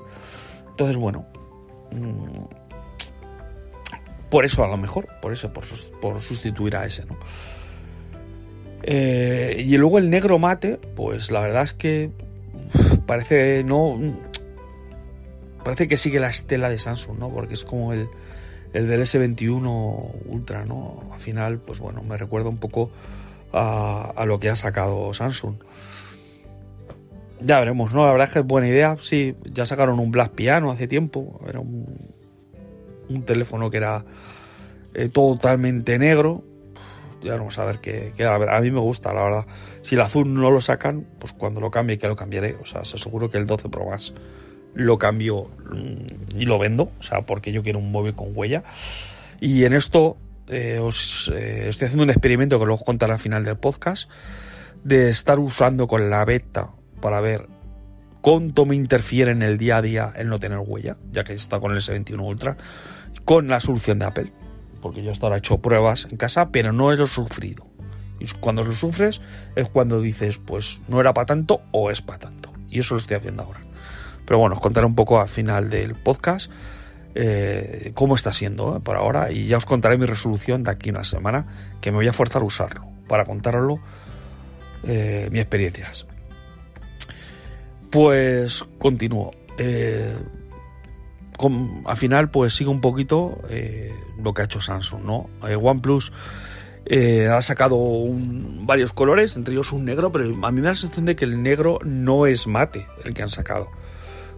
Entonces, 0.67 0.97
bueno, 0.97 1.27
mm, 1.91 2.45
por 4.31 4.45
eso 4.45 4.63
a 4.63 4.67
lo 4.67 4.77
mejor, 4.77 5.07
por 5.21 5.31
eso, 5.31 5.53
por, 5.53 5.63
por 6.01 6.21
sustituir 6.21 6.75
a 6.75 6.87
ese, 6.87 7.05
¿no? 7.05 7.19
Eh, 8.83 9.63
y 9.65 9.77
luego 9.77 9.97
el 9.97 10.09
negro 10.09 10.39
mate, 10.39 10.79
pues 10.95 11.31
la 11.31 11.41
verdad 11.41 11.63
es 11.63 11.73
que 11.73 12.11
parece 13.05 13.63
no. 13.63 13.99
Parece 15.63 15.87
que 15.87 15.97
sigue 15.97 16.19
la 16.19 16.29
estela 16.29 16.69
de 16.69 16.77
Samsung, 16.77 17.19
¿no? 17.19 17.29
Porque 17.29 17.55
es 17.55 17.65
como 17.65 17.91
el, 17.91 18.07
el 18.73 18.87
del 18.87 19.01
S21 19.01 20.11
Ultra, 20.27 20.65
¿no? 20.65 21.03
Al 21.11 21.19
final, 21.19 21.59
pues 21.59 21.79
bueno, 21.79 22.03
me 22.03 22.15
recuerda 22.15 22.49
un 22.49 22.57
poco 22.57 22.91
a, 23.51 24.23
lo 24.25 24.39
que 24.39 24.49
ha 24.49 24.55
sacado 24.55 25.13
Samsung. 25.13 25.55
Ya 27.41 27.59
veremos, 27.59 27.93
¿no? 27.93 28.05
La 28.05 28.11
verdad 28.11 28.27
es 28.27 28.33
que 28.33 28.39
es 28.39 28.45
buena 28.45 28.67
idea. 28.67 28.95
Sí, 28.99 29.35
ya 29.43 29.65
sacaron 29.65 29.99
un 29.99 30.11
Black 30.11 30.31
Piano 30.31 30.71
hace 30.71 30.87
tiempo. 30.87 31.39
Era 31.47 31.59
un, 31.59 31.85
un 33.09 33.23
teléfono 33.23 33.69
que 33.69 33.77
era 33.77 34.05
eh, 34.93 35.09
totalmente 35.09 35.99
negro. 35.99 36.43
Ya 37.21 37.35
vamos 37.35 37.57
a 37.57 37.65
ver 37.65 37.79
qué, 37.79 38.13
qué, 38.15 38.25
a, 38.25 38.61
mí 38.61 38.71
me 38.71 38.79
gusta, 38.79 39.13
la 39.13 39.23
verdad. 39.23 39.45
Si 39.81 39.95
el 39.95 40.01
azul 40.01 40.33
no 40.33 40.51
lo 40.51 40.61
sacan, 40.61 41.07
pues 41.19 41.33
cuando 41.33 41.61
lo 41.61 41.71
cambie, 41.71 41.97
que 41.97 42.07
lo 42.07 42.15
cambiaré. 42.15 42.55
O 42.61 42.65
sea, 42.65 42.85
seguro 42.85 43.29
que 43.29 43.37
el 43.37 43.45
12 43.45 43.69
Pro 43.69 43.85
más 43.87 44.13
lo 44.73 44.97
cambio 44.99 45.49
mm, 45.71 46.39
y 46.39 46.45
lo 46.45 46.59
vendo, 46.59 46.91
o 46.99 47.03
sea, 47.03 47.25
porque 47.25 47.51
yo 47.51 47.63
quiero 47.63 47.79
un 47.79 47.91
móvil 47.91 48.13
con 48.13 48.29
huella. 48.35 48.63
Y 49.39 49.63
en 49.65 49.73
esto 49.73 50.17
eh, 50.47 50.79
os 50.79 51.31
eh, 51.33 51.69
estoy 51.69 51.87
haciendo 51.87 52.03
un 52.03 52.09
experimento 52.09 52.59
que 52.59 52.65
luego 52.65 52.83
contaré 52.83 53.13
al 53.13 53.19
final 53.19 53.43
del 53.43 53.57
podcast, 53.57 54.09
de 54.83 55.09
estar 55.09 55.39
usando 55.39 55.87
con 55.87 56.09
la 56.09 56.23
beta 56.25 56.71
para 57.01 57.19
ver 57.19 57.47
cuánto 58.21 58.65
me 58.65 58.75
interfiere 58.75 59.31
en 59.31 59.41
el 59.41 59.57
día 59.57 59.77
a 59.77 59.81
día 59.81 60.13
el 60.15 60.29
no 60.29 60.39
tener 60.39 60.59
huella, 60.59 60.97
ya 61.11 61.23
que 61.23 61.33
está 61.33 61.59
con 61.59 61.71
el 61.71 61.79
S21 61.79 62.19
Ultra, 62.19 62.57
con 63.25 63.47
la 63.47 63.59
solución 63.59 63.99
de 63.99 64.05
Apple. 64.05 64.31
Porque 64.81 65.03
yo 65.03 65.11
hasta 65.11 65.25
ahora 65.25 65.37
he 65.37 65.39
hecho 65.39 65.59
pruebas 65.59 66.07
en 66.09 66.17
casa, 66.17 66.49
pero 66.49 66.71
no 66.71 66.91
he 66.91 66.97
lo 66.97 67.07
sufrido. 67.07 67.67
Y 68.19 68.25
cuando 68.39 68.63
lo 68.63 68.73
sufres 68.73 69.21
es 69.55 69.69
cuando 69.69 70.01
dices, 70.01 70.37
pues 70.37 70.81
no 70.87 70.99
era 70.99 71.13
para 71.13 71.25
tanto 71.25 71.61
o 71.71 71.91
es 71.91 72.01
para 72.01 72.19
tanto. 72.19 72.51
Y 72.69 72.79
eso 72.79 72.95
lo 72.95 72.99
estoy 72.99 73.17
haciendo 73.17 73.43
ahora. 73.43 73.59
Pero 74.25 74.39
bueno, 74.39 74.55
os 74.55 74.61
contaré 74.61 74.85
un 74.85 74.95
poco 74.95 75.21
al 75.21 75.29
final 75.29 75.69
del 75.69 75.95
podcast 75.95 76.51
eh, 77.19 77.93
cómo 77.95 78.13
está 78.15 78.31
siendo 78.31 78.77
eh, 78.77 78.79
por 78.79 78.95
ahora 78.95 79.31
y 79.31 79.47
ya 79.47 79.57
os 79.57 79.65
contaré 79.65 79.97
mi 79.97 80.05
resolución 80.05 80.63
de 80.63 80.69
aquí 80.69 80.91
una 80.91 81.03
semana 81.03 81.47
que 81.81 81.91
me 81.91 81.97
voy 81.97 82.07
a 82.07 82.13
forzar 82.13 82.43
a 82.43 82.45
usarlo 82.45 82.85
para 83.07 83.25
contaroslo 83.25 83.79
eh, 84.83 85.27
mis 85.31 85.41
experiencias. 85.41 86.05
Pues 87.89 88.63
continúo. 88.77 89.31
Al 91.85 91.97
final 91.97 92.29
pues 92.29 92.53
sigo 92.53 92.71
un 92.71 92.81
poquito 92.81 93.41
lo 94.21 94.33
que 94.33 94.41
ha 94.41 94.45
hecho 94.45 94.61
Samsung, 94.61 95.03
¿no? 95.03 95.29
OnePlus 95.41 96.11
ha 97.31 97.41
sacado 97.41 97.77
varios 98.61 98.93
colores, 98.93 99.35
entre 99.35 99.53
ellos 99.53 99.71
un 99.71 99.85
negro, 99.85 100.11
pero 100.11 100.25
a 100.25 100.51
mí 100.51 100.59
me 100.59 100.61
da 100.61 100.69
la 100.69 100.75
sensación 100.75 101.05
de 101.05 101.15
que 101.15 101.25
el 101.25 101.41
negro 101.43 101.79
no 101.83 102.25
es 102.25 102.47
mate 102.47 102.87
el 103.03 103.13
que 103.13 103.21
han 103.21 103.29
sacado. 103.29 103.69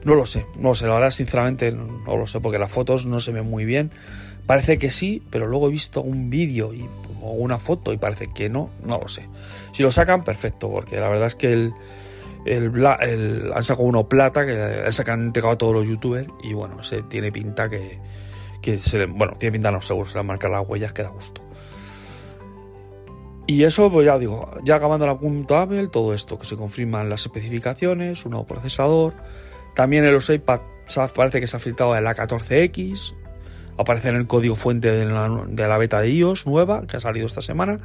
No 0.04 0.16
lo 0.16 0.26
sé, 0.26 0.46
no 0.56 0.70
lo 0.70 0.76
sé, 0.76 0.88
la 0.88 0.96
verdad 0.96 1.12
sinceramente 1.12 1.72
no 1.72 2.16
lo 2.16 2.26
sé 2.26 2.40
porque 2.40 2.58
las 2.58 2.72
fotos 2.72 3.06
no 3.06 3.20
se 3.20 3.32
ven 3.32 3.50
muy 3.50 3.66
bien. 3.66 3.92
Parece 4.46 4.78
que 4.78 4.90
sí, 4.90 5.22
pero 5.30 5.46
luego 5.46 5.68
he 5.68 5.72
visto 5.72 6.02
un 6.02 6.30
vídeo 6.30 6.74
y, 6.74 6.88
o 7.22 7.34
una 7.34 7.60
foto 7.60 7.94
y 7.94 7.98
parece 7.98 8.32
que 8.34 8.50
no, 8.50 8.72
no 8.84 8.98
lo 8.98 9.08
sé. 9.08 9.28
Si 9.74 9.84
lo 9.84 9.92
sacan, 9.92 10.24
perfecto, 10.24 10.72
porque 10.72 11.00
la 11.00 11.10
verdad 11.10 11.28
es 11.28 11.36
que 11.36 11.54
el, 11.54 11.74
el, 12.46 12.86
han 12.86 13.64
sacado 13.64 13.88
uno 13.88 14.08
plata, 14.08 14.46
que 14.46 14.88
es 14.88 15.02
que 15.02 15.12
han 15.12 15.26
entregado 15.26 15.58
todos 15.58 15.74
los 15.74 15.88
youtubers 15.88 16.28
y 16.42 16.54
bueno, 16.54 16.84
se 16.84 17.04
tiene 17.04 17.32
pinta 17.32 17.70
que, 17.70 18.00
que 18.62 18.78
se, 18.78 19.06
bueno, 19.06 19.34
tiene 19.38 19.54
pinta 19.54 19.72
no 19.72 19.82
seguro, 19.82 20.08
se 20.08 20.18
le 20.18 20.24
marcar 20.24 20.52
las 20.52 20.68
huellas 20.68 20.94
que 20.94 21.04
da 21.04 21.10
gusto. 21.10 21.42
Y 23.48 23.64
eso, 23.64 23.92
pues 23.92 24.06
ya 24.06 24.20
digo, 24.20 24.52
ya 24.64 24.76
acabando 24.76 25.08
la 25.08 25.18
punta 25.18 25.64
Apple, 25.64 25.88
todo 25.88 26.14
esto, 26.14 26.38
que 26.38 26.46
se 26.46 26.56
confirman 26.56 27.10
las 27.10 27.22
especificaciones, 27.22 28.24
un 28.26 28.32
nuevo 28.32 28.46
procesador, 28.46 29.16
también 29.74 30.06
en 30.06 30.14
los 30.14 30.30
iPad 30.30 30.60
parece 31.16 31.40
que 31.40 31.48
se 31.48 31.58
ha 31.58 31.60
filtrado 31.60 31.96
el 31.96 32.06
A14X. 32.06 33.14
Aparece 33.78 34.10
en 34.10 34.16
el 34.16 34.28
código 34.28 34.56
fuente 34.56 34.92
de 34.92 35.06
la, 35.06 35.78
beta 35.78 36.02
de 36.02 36.10
iOS 36.10 36.46
nueva 36.46 36.86
que 36.86 36.98
ha 36.98 37.00
salido 37.00 37.28
esta 37.28 37.42
semana. 37.42 37.80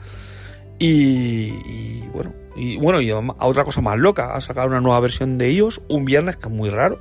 Y, 0.79 2.07
bueno, 2.09 2.33
y 2.57 2.77
bueno, 2.79 3.01
y 3.01 3.13
otra 3.13 3.65
cosa 3.65 3.81
más 3.81 3.99
loca, 3.99 4.35
ha 4.35 4.41
sacado 4.41 4.67
una 4.69 4.81
nueva 4.81 5.01
versión 5.01 5.39
de 5.39 5.53
iOS 5.53 5.83
un 5.89 6.05
viernes 6.05 6.37
que 6.37 6.49
es 6.49 6.55
muy 6.55 6.71
raro. 6.71 6.99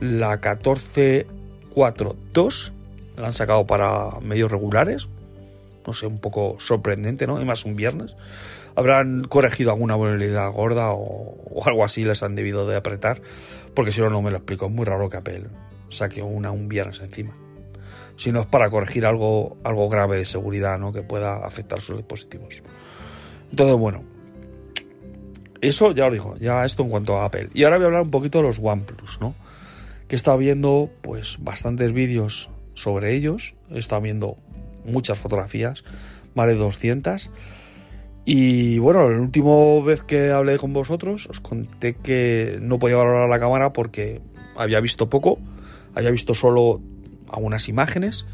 La 0.00 0.40
14.4.2 0.40 2.72
la 3.16 3.26
han 3.26 3.32
sacado 3.32 3.66
para 3.66 4.20
medios 4.20 4.50
regulares. 4.50 5.08
No 5.86 5.92
sé, 5.92 6.06
un 6.06 6.20
poco 6.20 6.56
sorprendente, 6.58 7.26
¿no? 7.26 7.38
Y 7.40 7.44
más 7.44 7.64
un 7.64 7.76
viernes 7.76 8.14
habrán 8.78 9.24
corregido 9.24 9.72
alguna 9.72 9.96
vulnerabilidad 9.96 10.52
gorda 10.52 10.92
o, 10.92 11.36
algo 11.66 11.84
así 11.84 12.04
les 12.04 12.22
han 12.22 12.36
debido 12.36 12.68
de 12.68 12.76
apretar, 12.76 13.20
porque 13.74 13.90
si 13.90 14.00
no, 14.00 14.08
no 14.08 14.22
me 14.22 14.30
lo 14.30 14.36
explico. 14.36 14.66
Es 14.66 14.72
muy 14.72 14.84
raro 14.84 15.08
que 15.08 15.16
Apple 15.16 15.46
saque 15.88 16.22
una 16.22 16.52
un 16.52 16.68
viernes 16.68 17.00
encima. 17.00 17.34
Si 18.14 18.30
no 18.30 18.40
es 18.40 18.46
para 18.46 18.70
corregir 18.70 19.04
algo, 19.04 19.56
algo 19.64 19.88
grave 19.88 20.18
de 20.18 20.24
seguridad 20.24 20.78
¿no? 20.78 20.92
que 20.92 21.02
pueda 21.02 21.44
afectar 21.44 21.80
sus 21.80 21.96
dispositivos. 21.96 22.62
Entonces, 23.50 23.76
bueno, 23.76 24.04
eso 25.60 25.92
ya 25.92 26.06
os 26.06 26.12
digo, 26.12 26.36
ya 26.38 26.64
esto 26.64 26.82
en 26.82 26.90
cuanto 26.90 27.18
a 27.18 27.24
Apple. 27.24 27.50
Y 27.54 27.64
ahora 27.64 27.76
voy 27.76 27.84
a 27.84 27.86
hablar 27.86 28.02
un 28.02 28.10
poquito 28.10 28.38
de 28.38 28.44
los 28.44 28.58
OnePlus, 28.58 29.20
¿no? 29.20 29.34
Que 30.06 30.14
he 30.14 30.16
estado 30.16 30.38
viendo 30.38 30.90
pues 31.00 31.38
bastantes 31.40 31.92
vídeos 31.92 32.50
sobre 32.74 33.14
ellos, 33.14 33.54
he 33.70 33.78
estado 33.78 34.02
viendo 34.02 34.36
muchas 34.84 35.18
fotografías, 35.18 35.84
más 36.34 36.46
de 36.46 36.54
200 36.54 37.30
y 38.30 38.78
bueno, 38.78 39.08
la 39.08 39.20
última 39.20 39.82
vez 39.82 40.02
que 40.02 40.32
hablé 40.32 40.58
con 40.58 40.74
vosotros 40.74 41.26
os 41.30 41.40
conté 41.40 41.94
que 41.94 42.58
no 42.60 42.78
podía 42.78 42.96
valorar 42.96 43.26
la 43.26 43.38
cámara 43.38 43.72
porque 43.72 44.20
había 44.54 44.80
visto 44.80 45.08
poco, 45.08 45.38
había 45.94 46.10
visto 46.10 46.34
solo 46.34 46.82
algunas 47.30 47.70
imágenes, 47.70 48.26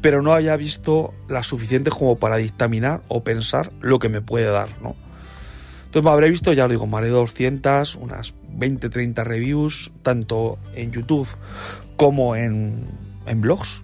pero 0.00 0.22
no 0.22 0.32
había 0.32 0.56
visto 0.56 1.14
las 1.28 1.46
suficientes 1.46 1.94
como 1.94 2.16
para 2.16 2.36
dictaminar 2.36 3.02
o 3.08 3.22
pensar 3.24 3.72
lo 3.80 3.98
que 3.98 4.08
me 4.08 4.20
puede 4.20 4.46
dar, 4.46 4.68
¿no? 4.82 4.94
Entonces 5.86 6.04
me 6.04 6.10
habré 6.10 6.28
visto, 6.28 6.52
ya 6.52 6.66
os 6.66 6.70
digo, 6.70 6.86
más 6.86 7.02
de 7.02 7.08
200, 7.08 7.96
unas 7.96 8.34
20-30 8.58 9.24
reviews, 9.24 9.90
tanto 10.02 10.58
en 10.74 10.92
YouTube 10.92 11.28
como 11.96 12.36
en, 12.36 12.86
en 13.26 13.40
blogs, 13.40 13.82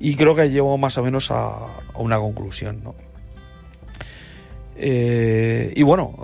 y 0.00 0.16
creo 0.16 0.34
que 0.34 0.50
llevo 0.50 0.76
más 0.76 0.98
o 0.98 1.04
menos 1.04 1.30
a, 1.30 1.66
una 1.94 2.18
conclusión, 2.18 2.82
¿no? 2.82 2.94
Eh, 4.78 5.72
y 5.74 5.82
bueno, 5.84 6.14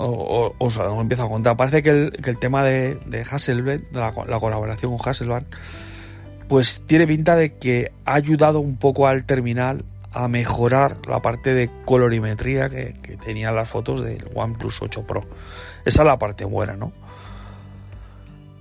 os, 0.58 0.78
empiezo 0.78 1.22
a 1.22 1.28
contar. 1.28 1.56
Parece 1.56 1.82
que 1.82 1.90
el, 1.90 2.38
tema 2.38 2.62
de, 2.62 2.96
de 3.06 3.22
Hasselblad, 3.22 3.80
la, 3.92 4.12
colaboración 4.12 4.96
con 4.96 5.08
Hasselblad, 5.08 5.44
pues 6.52 6.82
tiene 6.86 7.06
pinta 7.06 7.34
de 7.34 7.56
que 7.56 7.92
ha 8.04 8.12
ayudado 8.12 8.60
un 8.60 8.76
poco 8.76 9.06
al 9.06 9.24
terminal 9.24 9.86
a 10.12 10.28
mejorar 10.28 10.98
la 11.08 11.22
parte 11.22 11.54
de 11.54 11.70
colorimetría 11.86 12.68
que, 12.68 12.92
que 13.00 13.16
tenían 13.16 13.56
las 13.56 13.70
fotos 13.70 14.04
del 14.04 14.28
OnePlus 14.34 14.82
8 14.82 15.06
Pro. 15.06 15.22
Esa 15.86 16.02
es 16.02 16.06
la 16.06 16.18
parte 16.18 16.44
buena, 16.44 16.76
¿no? 16.76 16.92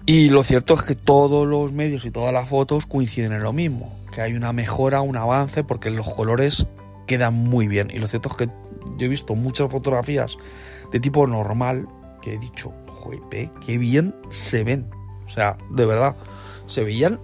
Y 0.06 0.30
lo 0.30 0.42
cierto 0.44 0.76
es 0.76 0.84
que 0.84 0.96
todos 0.96 1.46
los 1.46 1.74
medios 1.74 2.06
y 2.06 2.12
todas 2.12 2.32
las 2.32 2.48
fotos 2.48 2.86
coinciden 2.86 3.34
en 3.34 3.44
lo 3.44 3.52
mismo, 3.52 4.00
que 4.10 4.22
hay 4.22 4.36
una 4.36 4.54
mejora, 4.54 5.02
un 5.02 5.18
avance, 5.18 5.66
porque 5.66 5.90
los 5.90 6.10
colores 6.14 6.68
quedan 7.08 7.34
muy 7.34 7.68
bien. 7.68 7.92
Y 7.94 8.00
lo 8.00 8.08
cierto 8.08 8.30
es 8.30 8.36
que 8.38 8.50
yo 8.98 9.06
he 9.06 9.10
visto 9.10 9.36
muchas 9.36 9.70
fotografías 9.70 10.38
de 10.94 11.02
tipo 11.02 11.28
normal 11.28 11.90
que 12.22 12.36
he 12.36 12.38
dicho, 12.38 12.72
joder, 12.88 13.50
qué 13.66 13.78
bien 13.78 14.16
se 14.30 14.64
ven. 14.64 14.90
O 15.28 15.30
sea, 15.30 15.58
de 15.70 15.86
verdad, 15.86 16.16
se 16.68 16.86
veían 16.86 17.20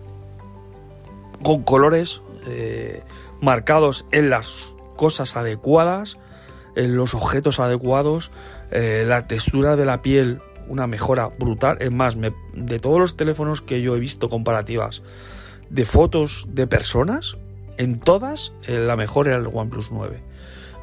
con 1.43 1.63
colores 1.63 2.21
eh, 2.45 3.03
marcados 3.41 4.05
en 4.11 4.29
las 4.29 4.75
cosas 4.95 5.35
adecuadas, 5.35 6.17
en 6.75 6.95
los 6.95 7.13
objetos 7.13 7.59
adecuados, 7.59 8.31
eh, 8.71 9.05
la 9.07 9.27
textura 9.27 9.75
de 9.75 9.85
la 9.85 10.01
piel, 10.01 10.39
una 10.67 10.87
mejora 10.87 11.29
brutal. 11.39 11.77
Es 11.79 11.91
más, 11.91 12.17
de 12.53 12.79
todos 12.79 12.99
los 12.99 13.15
teléfonos 13.15 13.61
que 13.61 13.81
yo 13.81 13.95
he 13.95 13.99
visto 13.99 14.29
comparativas 14.29 15.01
de 15.69 15.85
fotos 15.85 16.47
de 16.49 16.67
personas, 16.67 17.37
en 17.77 17.99
todas 17.99 18.53
eh, 18.67 18.79
la 18.79 18.95
mejor 18.95 19.27
era 19.27 19.37
el 19.37 19.47
OnePlus 19.47 19.91
9. 19.91 20.21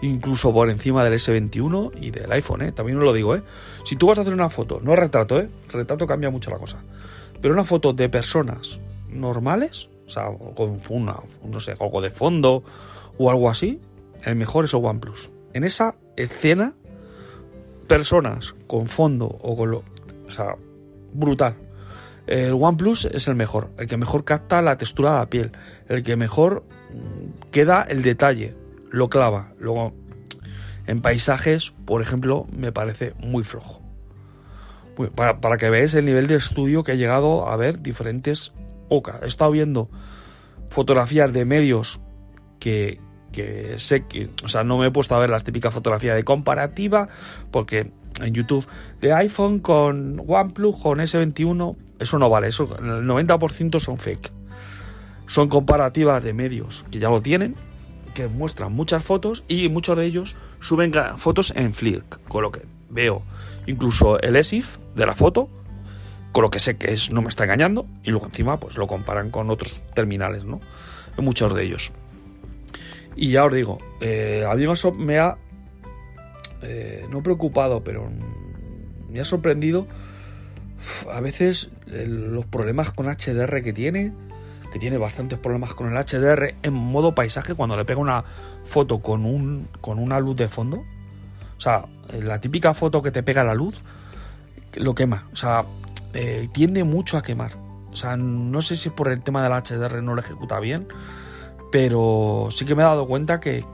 Incluso 0.02 0.52
por 0.52 0.70
encima 0.70 1.02
del 1.04 1.14
S21 1.14 1.92
y 2.00 2.10
del 2.10 2.30
iPhone, 2.32 2.72
también 2.72 2.98
os 2.98 3.04
lo 3.04 3.12
digo. 3.12 3.36
Si 3.84 3.96
tú 3.96 4.06
vas 4.06 4.18
a 4.18 4.22
hacer 4.22 4.34
una 4.34 4.50
foto, 4.50 4.80
no 4.82 4.94
retrato, 4.94 5.38
¿eh? 5.38 5.48
retrato 5.70 6.06
cambia 6.06 6.30
mucho 6.30 6.50
la 6.50 6.58
cosa, 6.58 6.78
pero 7.40 7.54
una 7.54 7.64
foto 7.64 7.92
de 7.92 8.08
personas 8.08 8.80
normales, 9.08 9.88
o 10.06 10.10
sea, 10.10 10.26
con 10.54 10.80
una, 10.90 11.16
no 11.44 11.60
sé, 11.60 11.74
algo 11.80 12.00
de 12.00 12.10
fondo 12.10 12.62
o 13.18 13.30
algo 13.30 13.48
así, 13.48 13.80
el 14.22 14.36
mejor 14.36 14.66
es 14.66 14.74
el 14.74 14.84
OnePlus. 14.84 15.30
En 15.52 15.64
esa 15.64 15.94
escena, 16.16 16.74
personas 17.86 18.54
con 18.66 18.88
fondo 18.88 19.26
o 19.26 19.56
con 19.56 19.70
lo. 19.70 19.84
O 20.26 20.30
sea, 20.30 20.56
brutal. 21.12 21.56
El 22.26 22.54
OnePlus 22.54 23.04
es 23.06 23.28
el 23.28 23.34
mejor, 23.34 23.70
el 23.78 23.86
que 23.86 23.96
mejor 23.96 24.24
capta 24.24 24.62
la 24.62 24.78
textura 24.78 25.12
de 25.12 25.18
la 25.18 25.26
piel, 25.26 25.52
el 25.88 26.02
que 26.02 26.16
mejor 26.16 26.64
mm, 26.92 27.50
queda 27.50 27.82
el 27.82 28.02
detalle, 28.02 28.54
lo 28.90 29.10
clava. 29.10 29.52
Luego, 29.58 29.92
en 30.86 31.02
paisajes, 31.02 31.74
por 31.84 32.00
ejemplo, 32.00 32.46
me 32.50 32.72
parece 32.72 33.12
muy 33.18 33.44
flojo. 33.44 33.82
Para, 35.14 35.40
para 35.40 35.56
que 35.56 35.68
veáis 35.68 35.92
el 35.94 36.04
nivel 36.04 36.26
de 36.26 36.36
estudio 36.36 36.82
que 36.82 36.92
he 36.92 36.96
llegado 36.96 37.48
a 37.48 37.56
ver 37.56 37.82
diferentes 37.82 38.54
He 39.22 39.26
estado 39.26 39.50
viendo 39.50 39.88
fotografías 40.68 41.32
de 41.32 41.44
medios 41.44 42.00
que, 42.58 43.00
que 43.32 43.78
sé 43.78 44.04
que, 44.06 44.30
o 44.44 44.48
sea, 44.48 44.64
no 44.64 44.78
me 44.78 44.86
he 44.86 44.90
puesto 44.90 45.14
a 45.14 45.18
ver 45.18 45.30
las 45.30 45.44
típicas 45.44 45.72
fotografías 45.72 46.16
de 46.16 46.24
comparativa, 46.24 47.08
porque 47.50 47.92
en 48.20 48.34
YouTube 48.34 48.66
de 49.00 49.12
iPhone 49.12 49.58
con 49.58 50.22
OnePlus, 50.26 50.76
con 50.76 50.98
S21, 50.98 51.76
eso 51.98 52.18
no 52.18 52.28
vale, 52.30 52.48
eso 52.48 52.64
el 52.78 53.06
90% 53.06 53.78
son 53.78 53.98
fake. 53.98 54.32
Son 55.26 55.48
comparativas 55.48 56.22
de 56.22 56.34
medios 56.34 56.84
que 56.90 56.98
ya 56.98 57.08
lo 57.08 57.22
tienen, 57.22 57.54
que 58.14 58.28
muestran 58.28 58.72
muchas 58.72 59.02
fotos 59.02 59.44
y 59.48 59.68
muchos 59.68 59.96
de 59.96 60.04
ellos 60.04 60.36
suben 60.60 60.92
fotos 61.16 61.52
en 61.56 61.74
Flick, 61.74 62.22
con 62.28 62.42
lo 62.42 62.52
que 62.52 62.62
veo 62.90 63.22
incluso 63.66 64.20
el 64.20 64.36
ESIF 64.36 64.78
de 64.94 65.06
la 65.06 65.14
foto, 65.14 65.48
con 66.34 66.42
lo 66.42 66.50
que 66.50 66.58
sé 66.58 66.76
que 66.76 66.92
es 66.92 67.12
no 67.12 67.22
me 67.22 67.28
está 67.28 67.44
engañando 67.44 67.86
y 68.02 68.10
luego 68.10 68.26
encima 68.26 68.58
pues 68.58 68.76
lo 68.76 68.88
comparan 68.88 69.30
con 69.30 69.50
otros 69.50 69.80
terminales, 69.94 70.44
¿no? 70.44 70.58
Muchos 71.16 71.54
de 71.54 71.62
ellos. 71.62 71.92
Y 73.14 73.30
ya 73.30 73.44
os 73.44 73.54
digo, 73.54 73.78
eh, 74.00 74.44
a 74.44 74.52
mí 74.56 74.64
me 74.98 75.20
ha, 75.20 75.36
eh, 76.60 77.06
no 77.08 77.22
preocupado, 77.22 77.84
pero 77.84 78.10
me 79.08 79.20
ha 79.20 79.24
sorprendido 79.24 79.86
a 81.12 81.20
veces 81.20 81.70
los 81.86 82.44
problemas 82.46 82.90
con 82.90 83.06
HDR 83.06 83.62
que 83.62 83.72
tiene, 83.72 84.12
que 84.72 84.80
tiene 84.80 84.98
bastantes 84.98 85.38
problemas 85.38 85.72
con 85.74 85.86
el 85.86 85.96
HDR 85.96 86.56
en 86.64 86.74
modo 86.74 87.14
paisaje 87.14 87.54
cuando 87.54 87.76
le 87.76 87.84
pega 87.84 88.00
una 88.00 88.24
foto 88.64 88.98
con, 88.98 89.24
un, 89.24 89.68
con 89.80 90.00
una 90.00 90.18
luz 90.18 90.34
de 90.34 90.48
fondo. 90.48 90.84
O 91.56 91.60
sea, 91.60 91.86
la 92.20 92.40
típica 92.40 92.74
foto 92.74 93.02
que 93.02 93.12
te 93.12 93.22
pega 93.22 93.44
la 93.44 93.54
luz, 93.54 93.82
lo 94.74 94.96
quema. 94.96 95.28
O 95.32 95.36
sea, 95.36 95.64
eh, 96.14 96.48
tiende 96.52 96.84
mucho 96.84 97.18
a 97.18 97.22
quemar. 97.22 97.58
O 97.92 97.96
sea, 97.96 98.16
no 98.16 98.62
sé 98.62 98.76
si 98.76 98.90
por 98.90 99.08
el 99.08 99.20
tema 99.20 99.42
del 99.42 99.52
HDR 99.52 100.02
no 100.02 100.14
lo 100.14 100.20
ejecuta 100.20 100.58
bien 100.58 100.88
pero 101.74 102.50
sí 102.52 102.64
que 102.64 102.76
me 102.76 102.82
he 102.82 102.84
dado 102.84 103.04
cuenta 103.04 103.40
que, 103.40 103.64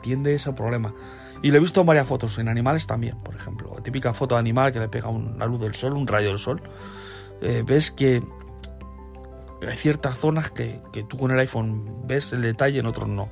tiende 0.00 0.34
ese 0.34 0.54
problema. 0.54 0.94
Y 1.42 1.50
lo 1.50 1.58
he 1.58 1.60
visto 1.60 1.78
en 1.82 1.86
varias 1.86 2.08
fotos, 2.08 2.38
en 2.38 2.48
animales 2.48 2.86
también, 2.86 3.18
por 3.22 3.34
ejemplo. 3.34 3.70
La 3.76 3.82
típica 3.82 4.14
foto 4.14 4.34
de 4.34 4.38
animal 4.38 4.72
que 4.72 4.80
le 4.80 4.88
pega 4.88 5.10
una 5.10 5.44
luz 5.44 5.60
del 5.60 5.74
sol, 5.74 5.92
un 5.92 6.06
rayo 6.06 6.28
del 6.28 6.38
sol. 6.38 6.62
Eh, 7.42 7.62
ves 7.66 7.90
que 7.90 8.22
hay 9.60 9.76
ciertas 9.76 10.16
zonas 10.16 10.50
que, 10.50 10.80
tú 11.06 11.18
con 11.18 11.32
el 11.32 11.38
iPhone 11.38 12.06
ves 12.06 12.32
el 12.32 12.40
detalle, 12.40 12.78
en 12.78 12.86
otros 12.86 13.10
no. 13.10 13.28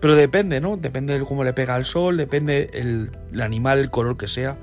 Pero 0.00 0.16
depende, 0.16 0.60
¿no? 0.60 0.76
Depende 0.76 1.16
de 1.16 1.24
cómo 1.24 1.44
le 1.44 1.52
pega 1.52 1.76
el 1.76 1.84
sol, 1.84 2.16
depende 2.16 2.68
el, 2.72 3.16
el 3.32 3.42
animal, 3.42 3.78
el 3.78 3.90
color 3.90 4.16
que 4.16 4.26
sea. 4.26 4.56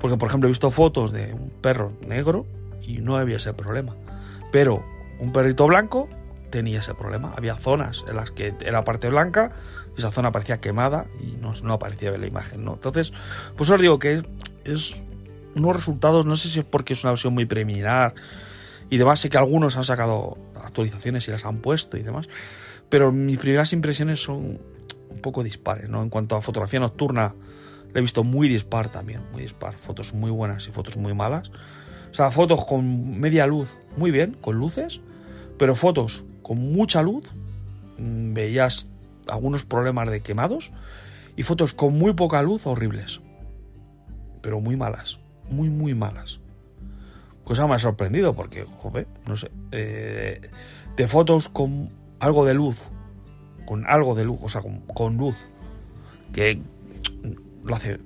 Porque, 0.00 0.16
por 0.16 0.28
ejemplo, 0.28 0.46
he 0.46 0.52
visto 0.52 0.70
fotos 0.70 1.10
de 1.10 1.34
un 1.34 1.50
perro 1.50 1.94
negro 2.06 2.46
y 2.86 2.98
no 2.98 3.16
había 3.16 3.36
ese 3.36 3.52
problema. 3.52 3.94
Pero 4.52 4.84
un 5.18 5.32
perrito 5.32 5.66
blanco 5.66 6.08
tenía 6.50 6.78
ese 6.78 6.94
problema. 6.94 7.34
Había 7.36 7.56
zonas 7.56 8.04
en 8.08 8.16
las 8.16 8.30
que 8.30 8.54
era 8.60 8.84
parte 8.84 9.08
blanca 9.08 9.52
y 9.96 9.98
esa 9.98 10.10
zona 10.10 10.32
parecía 10.32 10.60
quemada 10.60 11.06
y 11.20 11.36
no, 11.36 11.54
no 11.62 11.74
aparecía 11.74 12.14
en 12.14 12.20
la 12.20 12.26
imagen, 12.26 12.64
¿no? 12.64 12.74
Entonces, 12.74 13.12
pues 13.56 13.68
os 13.70 13.80
digo 13.80 13.98
que 13.98 14.22
es, 14.64 14.96
unos 15.54 15.76
resultados, 15.76 16.26
no 16.26 16.36
sé 16.36 16.48
si 16.48 16.60
es 16.60 16.64
porque 16.64 16.92
es 16.92 17.02
una 17.02 17.12
versión 17.12 17.34
muy 17.34 17.46
preliminar 17.46 18.14
y 18.90 18.98
demás, 18.98 19.20
sé 19.20 19.30
que 19.30 19.38
algunos 19.38 19.76
han 19.76 19.84
sacado 19.84 20.38
actualizaciones 20.62 21.26
y 21.28 21.30
las 21.30 21.44
han 21.44 21.58
puesto 21.58 21.96
y 21.96 22.02
demás, 22.02 22.28
pero 22.88 23.10
mis 23.10 23.38
primeras 23.38 23.72
impresiones 23.72 24.22
son 24.22 24.58
un 25.08 25.20
poco 25.22 25.42
dispares, 25.42 25.88
¿no? 25.88 26.02
En 26.02 26.10
cuanto 26.10 26.36
a 26.36 26.42
fotografía 26.42 26.78
nocturna, 26.78 27.34
la 27.92 27.98
he 27.98 28.02
visto 28.02 28.22
muy 28.22 28.48
dispar 28.48 28.90
también, 28.90 29.22
muy 29.32 29.42
dispar, 29.42 29.74
fotos 29.76 30.12
muy 30.12 30.30
buenas 30.30 30.68
y 30.68 30.72
fotos 30.72 30.96
muy 30.96 31.14
malas. 31.14 31.50
O 32.16 32.18
sea, 32.18 32.30
fotos 32.30 32.64
con 32.64 33.20
media 33.20 33.46
luz, 33.46 33.76
muy 33.98 34.10
bien, 34.10 34.38
con 34.40 34.56
luces, 34.56 35.02
pero 35.58 35.74
fotos 35.74 36.24
con 36.40 36.72
mucha 36.72 37.02
luz, 37.02 37.30
mm, 37.98 38.32
veías 38.32 38.88
algunos 39.28 39.66
problemas 39.66 40.08
de 40.08 40.22
quemados 40.22 40.72
y 41.36 41.42
fotos 41.42 41.74
con 41.74 41.98
muy 41.98 42.14
poca 42.14 42.40
luz 42.40 42.66
horribles, 42.66 43.20
pero 44.40 44.62
muy 44.62 44.78
malas, 44.78 45.18
muy, 45.50 45.68
muy 45.68 45.94
malas. 45.94 46.40
Cosa 47.44 47.66
me 47.66 47.74
ha 47.74 47.78
sorprendido 47.78 48.34
porque, 48.34 48.64
joder, 48.64 49.06
no 49.26 49.36
sé, 49.36 49.50
eh, 49.72 50.40
de 50.96 51.08
fotos 51.08 51.50
con 51.50 51.90
algo 52.18 52.46
de 52.46 52.54
luz, 52.54 52.88
con 53.66 53.84
algo 53.86 54.14
de 54.14 54.24
luz, 54.24 54.38
o 54.40 54.48
sea, 54.48 54.62
con, 54.62 55.18
luz, 55.18 55.36
que 56.32 56.62
lo 57.62 57.76
hace 57.76 58.00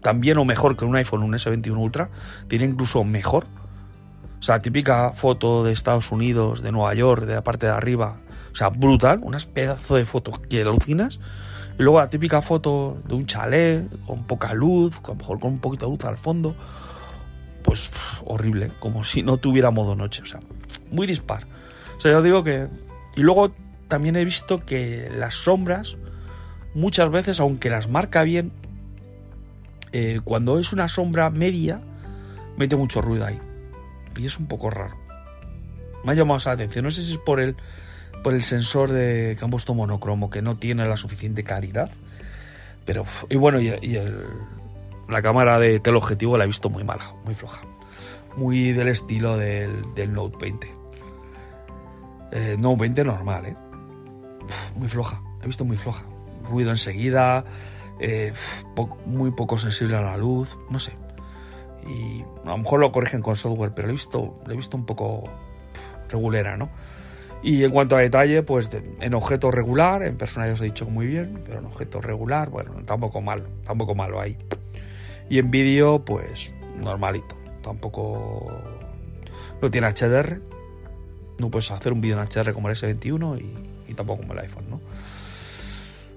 también 0.00 0.38
o 0.38 0.44
mejor 0.44 0.76
que 0.76 0.84
un 0.84 0.96
iPhone, 0.96 1.22
un 1.22 1.32
S21 1.32 1.76
Ultra, 1.76 2.10
tiene 2.48 2.64
incluso 2.64 3.04
mejor 3.04 3.46
o 4.44 4.46
sea, 4.46 4.60
típica 4.60 5.12
foto 5.14 5.64
de 5.64 5.72
Estados 5.72 6.12
Unidos, 6.12 6.60
de 6.60 6.70
Nueva 6.70 6.92
York, 6.92 7.24
de 7.24 7.32
la 7.32 7.42
parte 7.42 7.64
de 7.64 7.72
arriba. 7.72 8.16
O 8.52 8.54
sea, 8.54 8.68
brutal, 8.68 9.20
unas 9.22 9.46
pedazos 9.46 9.96
de 9.96 10.04
fotos 10.04 10.38
que 10.38 10.60
alucinas. 10.60 11.18
Y 11.78 11.82
luego 11.82 11.98
la 11.98 12.10
típica 12.10 12.42
foto 12.42 12.98
de 13.08 13.14
un 13.14 13.24
chalet, 13.24 13.88
con 14.04 14.24
poca 14.24 14.52
luz, 14.52 15.00
a 15.02 15.08
lo 15.08 15.14
mejor 15.14 15.40
con 15.40 15.52
un 15.52 15.60
poquito 15.60 15.86
de 15.86 15.92
luz 15.92 16.04
al 16.04 16.18
fondo. 16.18 16.54
Pues 17.62 17.90
horrible, 18.26 18.70
como 18.80 19.02
si 19.02 19.22
no 19.22 19.38
tuviera 19.38 19.70
modo 19.70 19.96
noche. 19.96 20.20
O 20.22 20.26
sea, 20.26 20.40
muy 20.90 21.06
dispar. 21.06 21.46
O 21.96 22.00
sea, 22.02 22.12
yo 22.12 22.20
digo 22.20 22.44
que... 22.44 22.68
Y 23.16 23.22
luego 23.22 23.50
también 23.88 24.14
he 24.16 24.26
visto 24.26 24.66
que 24.66 25.08
las 25.16 25.36
sombras, 25.36 25.96
muchas 26.74 27.10
veces, 27.10 27.40
aunque 27.40 27.70
las 27.70 27.88
marca 27.88 28.22
bien, 28.24 28.52
eh, 29.96 30.20
cuando 30.24 30.58
es 30.58 30.72
una 30.72 30.88
sombra 30.88 31.30
media, 31.30 31.80
mete 32.56 32.74
mucho 32.74 33.00
ruido 33.00 33.26
ahí 33.26 33.38
y 34.16 34.26
es 34.26 34.40
un 34.40 34.48
poco 34.48 34.68
raro. 34.68 34.96
Me 36.04 36.10
ha 36.10 36.14
llamado 36.16 36.40
la 36.44 36.50
atención, 36.50 36.84
no 36.84 36.90
sé 36.90 37.04
si 37.04 37.12
es 37.12 37.18
por 37.18 37.38
el, 37.38 37.54
por 38.24 38.34
el 38.34 38.42
sensor 38.42 38.90
de 38.90 39.36
que 39.38 39.44
han 39.44 39.52
puesto 39.52 39.72
monocromo, 39.72 40.30
que 40.30 40.42
no 40.42 40.56
tiene 40.56 40.84
la 40.88 40.96
suficiente 40.96 41.44
calidad, 41.44 41.92
pero... 42.84 43.04
Y 43.30 43.36
bueno, 43.36 43.60
y, 43.60 43.72
la 45.08 45.22
cámara 45.22 45.60
de 45.60 45.78
teleobjetivo 45.78 46.36
la 46.36 46.42
he 46.42 46.48
visto 46.48 46.68
muy 46.70 46.82
mala, 46.82 47.12
muy 47.24 47.36
floja. 47.36 47.60
Muy 48.36 48.72
del 48.72 48.88
estilo 48.88 49.36
del, 49.36 49.94
del 49.94 50.12
Note 50.12 50.36
20. 50.40 50.74
Eh, 52.32 52.56
Note 52.58 52.80
20 52.80 53.04
normal, 53.04 53.46
¿eh? 53.46 53.56
muy 54.74 54.88
floja, 54.88 55.22
he 55.40 55.46
visto 55.46 55.64
muy 55.64 55.76
floja. 55.76 56.02
Ruido 56.42 56.72
enseguida, 56.72 57.44
eh, 58.00 58.32
muy 59.06 59.30
poco 59.30 59.58
sensible 59.58 59.96
a 59.96 60.02
la 60.02 60.16
luz, 60.16 60.56
no 60.70 60.78
sé 60.78 60.92
y 61.86 62.24
a 62.44 62.50
lo 62.50 62.58
mejor 62.58 62.80
lo 62.80 62.92
corrigen 62.92 63.20
con 63.20 63.36
software, 63.36 63.72
pero 63.74 63.88
lo 63.88 63.92
he 63.92 63.96
visto, 63.96 64.42
he 64.48 64.56
visto 64.56 64.76
un 64.76 64.86
poco 64.86 65.24
regulera, 66.08 66.56
¿no? 66.56 66.70
Y 67.42 67.62
en 67.62 67.72
cuanto 67.72 67.96
a 67.96 68.00
detalle, 68.00 68.42
pues 68.42 68.70
en 69.00 69.14
objeto 69.14 69.50
regular, 69.50 70.02
en 70.02 70.16
persona 70.16 70.46
ya 70.46 70.54
os 70.54 70.60
he 70.62 70.64
dicho 70.64 70.86
muy 70.86 71.06
bien, 71.06 71.42
pero 71.44 71.58
en 71.58 71.66
objeto 71.66 72.00
regular, 72.00 72.48
bueno, 72.48 72.72
tampoco 72.86 73.20
malo, 73.20 73.44
tampoco 73.64 73.94
malo 73.94 74.18
ahí. 74.18 74.38
Y 75.28 75.38
en 75.38 75.50
vídeo, 75.50 76.04
pues 76.04 76.52
normalito, 76.78 77.36
tampoco 77.62 78.50
no 79.60 79.70
tiene 79.70 79.88
HDR, 79.88 80.40
no 81.38 81.50
puedes 81.50 81.70
hacer 81.70 81.92
un 81.92 82.00
vídeo 82.00 82.18
en 82.18 82.26
HDR 82.26 82.54
como 82.54 82.70
el 82.70 82.76
S21 82.76 83.40
y, 83.42 83.90
y 83.90 83.94
tampoco 83.94 84.22
como 84.22 84.32
el 84.32 84.38
iPhone, 84.38 84.64
¿no? 84.70 84.80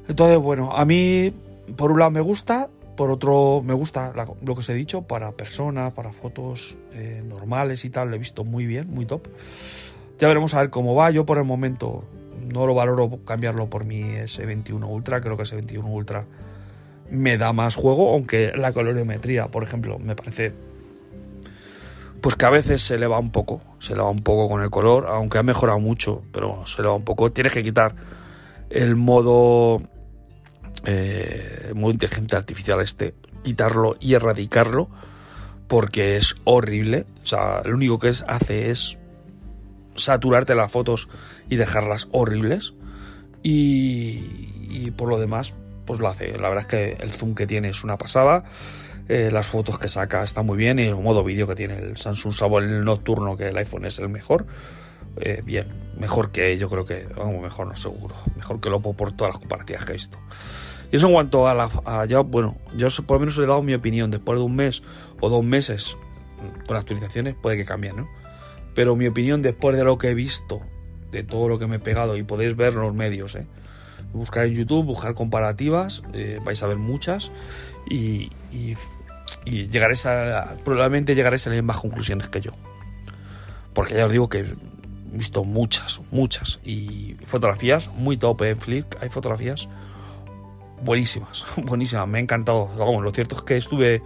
Entonces, 0.07 0.37
bueno, 0.37 0.71
a 0.71 0.85
mí 0.85 1.33
por 1.75 1.91
un 1.91 1.99
lado 1.99 2.12
me 2.12 2.21
gusta, 2.21 2.69
por 2.95 3.12
otro 3.12 3.62
me 3.63 3.73
gusta 3.73 4.13
lo 4.41 4.53
que 4.53 4.60
os 4.60 4.69
he 4.69 4.73
dicho, 4.73 5.03
para 5.03 5.32
personas, 5.32 5.93
para 5.93 6.12
fotos 6.12 6.77
eh, 6.93 7.21
normales 7.25 7.86
y 7.86 7.89
tal, 7.89 8.10
lo 8.10 8.15
he 8.15 8.19
visto 8.19 8.43
muy 8.43 8.65
bien, 8.65 8.89
muy 8.89 9.06
top. 9.06 9.27
Ya 10.17 10.27
veremos 10.27 10.53
a 10.53 10.62
ver 10.62 10.69
cómo 10.69 10.95
va. 10.95 11.12
Yo 11.12 11.25
por 11.25 11.38
el 11.38 11.43
momento 11.43 12.06
no 12.41 12.65
lo 12.65 12.73
valoro 12.73 13.19
cambiarlo 13.23 13.69
por 13.69 13.86
mi 13.86 14.01
S21 14.01 14.88
Ultra. 14.88 15.21
Creo 15.21 15.38
que 15.38 15.43
S21 15.43 15.84
Ultra 15.86 16.25
me 17.12 17.38
da 17.38 17.53
más 17.53 17.75
juego, 17.75 18.13
aunque 18.13 18.51
la 18.56 18.73
colorimetría, 18.73 19.47
por 19.47 19.63
ejemplo, 19.63 19.99
me 19.99 20.15
parece 20.15 20.53
pues 22.21 22.36
que 22.36 22.45
a 22.45 22.49
veces 22.49 22.82
se 22.82 22.97
le 22.97 23.06
va 23.06 23.19
un 23.19 23.32
poco, 23.32 23.62
se 23.80 23.95
le 23.95 24.01
va 24.01 24.10
un 24.10 24.23
poco 24.23 24.49
con 24.49 24.62
el 24.62 24.71
color, 24.71 25.06
aunque 25.08 25.38
ha 25.38 25.43
mejorado 25.43 25.80
mucho, 25.80 26.23
pero 26.32 26.65
se 26.65 26.82
le 26.82 26.88
va 26.88 26.95
un 26.95 27.03
poco. 27.03 27.32
Tienes 27.32 27.53
que 27.53 27.62
quitar 27.62 27.95
el 28.69 28.95
modo 28.95 29.82
eh, 30.85 31.71
modo 31.75 31.91
inteligencia 31.91 32.37
artificial 32.37 32.81
este, 32.81 33.15
quitarlo 33.43 33.97
y 33.99 34.13
erradicarlo 34.13 34.89
porque 35.67 36.17
es 36.17 36.35
horrible. 36.43 37.05
O 37.23 37.25
sea, 37.25 37.61
lo 37.63 37.75
único 37.75 37.99
que 37.99 38.09
es, 38.09 38.23
hace 38.27 38.71
es 38.71 38.97
saturarte 39.95 40.55
las 40.55 40.71
fotos 40.71 41.09
y 41.49 41.57
dejarlas 41.57 42.07
horribles. 42.11 42.73
Y, 43.43 44.91
por 44.91 45.09
lo 45.09 45.19
demás, 45.19 45.55
pues 45.85 45.99
lo 45.99 46.09
hace. 46.09 46.37
La 46.37 46.49
verdad 46.49 46.59
es 46.59 46.65
que 46.65 46.97
el 46.99 47.11
zoom 47.11 47.35
que 47.35 47.47
tiene 47.47 47.69
es 47.69 47.83
una 47.83 47.97
pasada. 47.97 48.43
Eh, 49.07 49.29
las 49.31 49.47
fotos 49.47 49.79
que 49.79 49.87
saca 49.87 50.23
están 50.23 50.45
muy 50.45 50.57
bien. 50.57 50.79
Y 50.79 50.83
el 50.83 50.95
modo 50.95 51.23
vídeo 51.23 51.47
que 51.47 51.55
tiene 51.55 51.77
el 51.77 51.97
Samsung 51.97 52.33
Sabo 52.33 52.59
el 52.59 52.83
nocturno, 52.83 53.37
que 53.37 53.49
el 53.49 53.57
iPhone 53.57 53.85
es 53.85 53.99
el 53.99 54.09
mejor. 54.09 54.47
Eh, 55.19 55.41
bien, 55.43 55.67
mejor 55.97 56.32
que 56.32 56.58
yo 56.58 56.69
creo 56.69 56.86
que, 56.86 57.08
mejor 57.41 57.67
no 57.67 57.75
seguro. 57.75 58.15
Mejor 58.36 58.60
que 58.60 58.69
lo 58.69 58.80
por 58.82 59.12
todas 59.12 59.34
las 59.34 59.39
comparativas 59.39 59.86
que 59.86 59.91
he 59.91 59.95
visto. 59.95 60.17
Y 60.91 60.95
eso 60.95 61.08
en 61.08 61.13
cuanto 61.13 61.47
a 61.47 61.53
la. 61.53 62.06
ya, 62.06 62.19
bueno, 62.19 62.58
yo 62.75 62.88
por 63.06 63.15
lo 63.15 63.19
menos 63.21 63.38
he 63.38 63.41
dado 63.41 63.62
mi 63.62 63.73
opinión. 63.73 64.12
Después 64.12 64.39
de 64.39 64.45
un 64.45 64.56
mes 64.56 64.84
o 65.19 65.30
dos 65.30 65.43
meses 65.43 65.97
con 66.65 66.77
actualizaciones, 66.77 67.36
puede 67.36 67.58
que 67.58 67.65
cambie, 67.65 67.93
¿no? 67.93 68.08
Pero 68.73 68.95
mi 68.95 69.08
opinión, 69.08 69.41
después 69.41 69.75
de 69.75 69.84
lo 69.84 69.97
que 69.97 70.10
he 70.10 70.13
visto, 70.13 70.62
de 71.12 71.23
todo 71.23 71.49
lo 71.49 71.60
que 71.60 71.67
me 71.67 71.77
he 71.77 71.80
pegado, 71.80 72.15
y 72.15 72.23
podéis 72.23 72.56
ver 72.56 72.75
los 72.75 72.93
medios, 72.93 73.36
¿eh? 73.36 73.47
Buscar 74.13 74.45
en 74.45 74.53
YouTube, 74.53 74.86
buscar 74.86 75.13
comparativas, 75.13 76.03
eh, 76.13 76.39
vais 76.43 76.62
a 76.63 76.67
ver 76.67 76.77
muchas, 76.77 77.32
y, 77.89 78.32
y, 78.51 78.75
y 79.45 79.67
llegaréis 79.67 80.06
a. 80.06 80.56
Probablemente 80.63 81.15
llegaréis 81.15 81.45
a 81.47 81.49
las 81.49 81.58
mismas 81.58 81.77
conclusiones 81.77 82.30
que 82.30 82.39
yo. 82.39 82.51
Porque 83.73 83.95
ya 83.95 84.06
os 84.06 84.12
digo 84.12 84.30
que 84.30 84.56
visto 85.17 85.43
muchas, 85.43 86.01
muchas, 86.12 86.60
y 86.63 87.15
fotografías 87.25 87.89
muy 87.95 88.17
top 88.17 88.43
en 88.43 88.60
Flick, 88.60 88.97
hay 89.01 89.10
fotografías 89.10 89.69
buenísimas, 90.82 91.45
buenísimas, 91.58 92.08
me 92.08 92.19
ha 92.19 92.21
encantado. 92.21 92.69
Vamos, 92.77 93.03
lo 93.03 93.12
cierto 93.12 93.36
es 93.36 93.41
que 93.41 93.58
estuve 93.58 94.01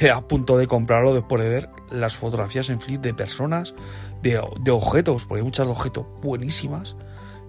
eh, 0.00 0.10
a 0.10 0.20
punto 0.22 0.56
de 0.56 0.66
comprarlo 0.66 1.14
después 1.14 1.42
de 1.42 1.48
ver 1.48 1.68
las 1.90 2.16
fotografías 2.16 2.68
en 2.70 2.80
Flip 2.80 3.00
de 3.00 3.14
personas, 3.14 3.74
de, 4.22 4.38
objetos, 4.70 5.26
porque 5.26 5.40
hay 5.40 5.44
muchas 5.44 5.66
de 5.66 5.72
objetos 5.72 6.06
buenísimas. 6.22 6.96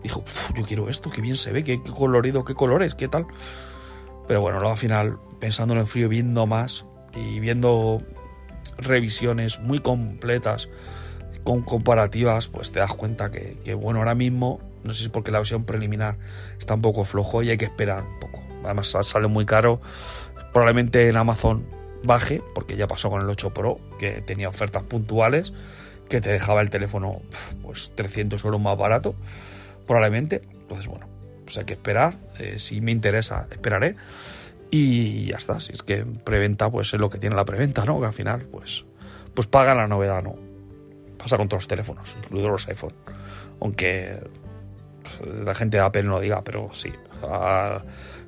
Dijo, 0.04 0.24
yo 0.56 0.64
quiero 0.64 0.90
esto, 0.90 1.10
qué 1.10 1.22
bien 1.22 1.36
se 1.36 1.52
ve, 1.52 1.64
qué, 1.64 1.82
colorido, 1.82 2.46
qué 2.46 2.54
colores, 2.54 2.94
qué 2.94 3.08
tal. 3.08 3.26
Pero 4.28 4.42
bueno, 4.42 4.60
luego 4.60 4.74
al 4.74 4.78
final, 4.78 5.18
pensándolo 5.40 5.80
en 5.80 5.88
frío, 5.88 6.10
viendo 6.10 6.46
más 6.46 6.86
y 7.16 7.40
viendo 7.40 8.02
revisiones 8.78 9.60
muy 9.60 9.80
completas 9.80 10.70
con 11.46 11.62
comparativas, 11.62 12.48
pues 12.50 12.74
te 12.74 12.80
das 12.80 12.94
cuenta 12.94 13.32
que, 13.32 13.74
bueno, 13.76 14.00
ahora 14.00 14.16
mismo, 14.16 14.60
no 14.84 14.94
sé 14.94 15.04
si 15.04 15.10
porque 15.10 15.32
la 15.32 15.38
versión 15.38 15.64
preliminar 15.64 16.18
está 16.60 16.74
un 16.74 16.82
poco 16.82 17.06
flojo 17.06 17.42
y 17.44 17.52
hay 17.52 17.58
que 17.58 17.66
esperar 17.66 18.04
un 18.04 18.20
poco 18.20 18.46
además 18.66 18.98
sale 19.02 19.28
muy 19.28 19.46
caro. 19.46 19.80
Probablemente 20.52 21.08
en 21.08 21.18
Amazon 21.18 21.66
baje, 22.04 22.42
porque 22.54 22.76
ya 22.76 22.88
pasó 22.88 23.10
con 23.10 23.22
el 23.22 23.30
8 23.30 23.54
Pro, 23.54 23.80
que 24.00 24.22
tenía 24.22 24.50
ofertas 24.50 24.84
puntuales, 24.84 25.54
que 26.10 26.22
te 26.22 26.32
dejaba 26.32 26.62
el 26.62 26.70
teléfono 26.70 27.22
pues 27.62 27.94
300 27.96 28.44
euros 28.44 28.62
más 28.62 28.78
barato, 28.78 29.16
probablemente. 29.86 30.42
Entonces, 30.52 30.88
bueno, 30.88 31.08
pues 31.44 31.58
hay 31.58 31.66
que 31.66 31.74
esperar. 31.74 32.18
Eh, 32.40 32.60
si 32.60 32.82
me 32.82 32.92
interesa, 32.92 33.48
esperaré. 33.52 33.96
Y 34.72 35.26
ya 35.26 35.38
está. 35.38 35.60
Si 35.60 35.74
es 35.74 35.84
que 35.84 36.06
preventa, 36.06 36.70
pues 36.70 36.94
es 36.94 37.00
lo 37.00 37.10
que 37.10 37.18
tiene 37.18 37.36
la 37.36 37.46
preventa, 37.46 37.86
¿no? 37.86 38.00
Que 38.00 38.08
al 38.08 38.14
final, 38.14 38.48
pues, 38.52 38.86
pues 39.34 39.48
paga 39.48 39.76
la 39.76 39.88
novedad, 39.88 40.24
¿no? 40.24 40.36
Pasa 41.26 41.38
con 41.38 41.50
todos 41.50 41.64
los 41.64 41.68
teléfonos, 41.68 42.16
incluidos 42.22 42.52
los 42.52 42.68
iPhone. 42.68 42.94
Aunque 43.60 44.20
pues, 45.02 45.36
la 45.44 45.56
gente 45.56 45.78
de 45.78 45.84
Apple 45.84 46.04
no 46.04 46.20
diga, 46.20 46.44
pero 46.44 46.70
sí 46.72 46.94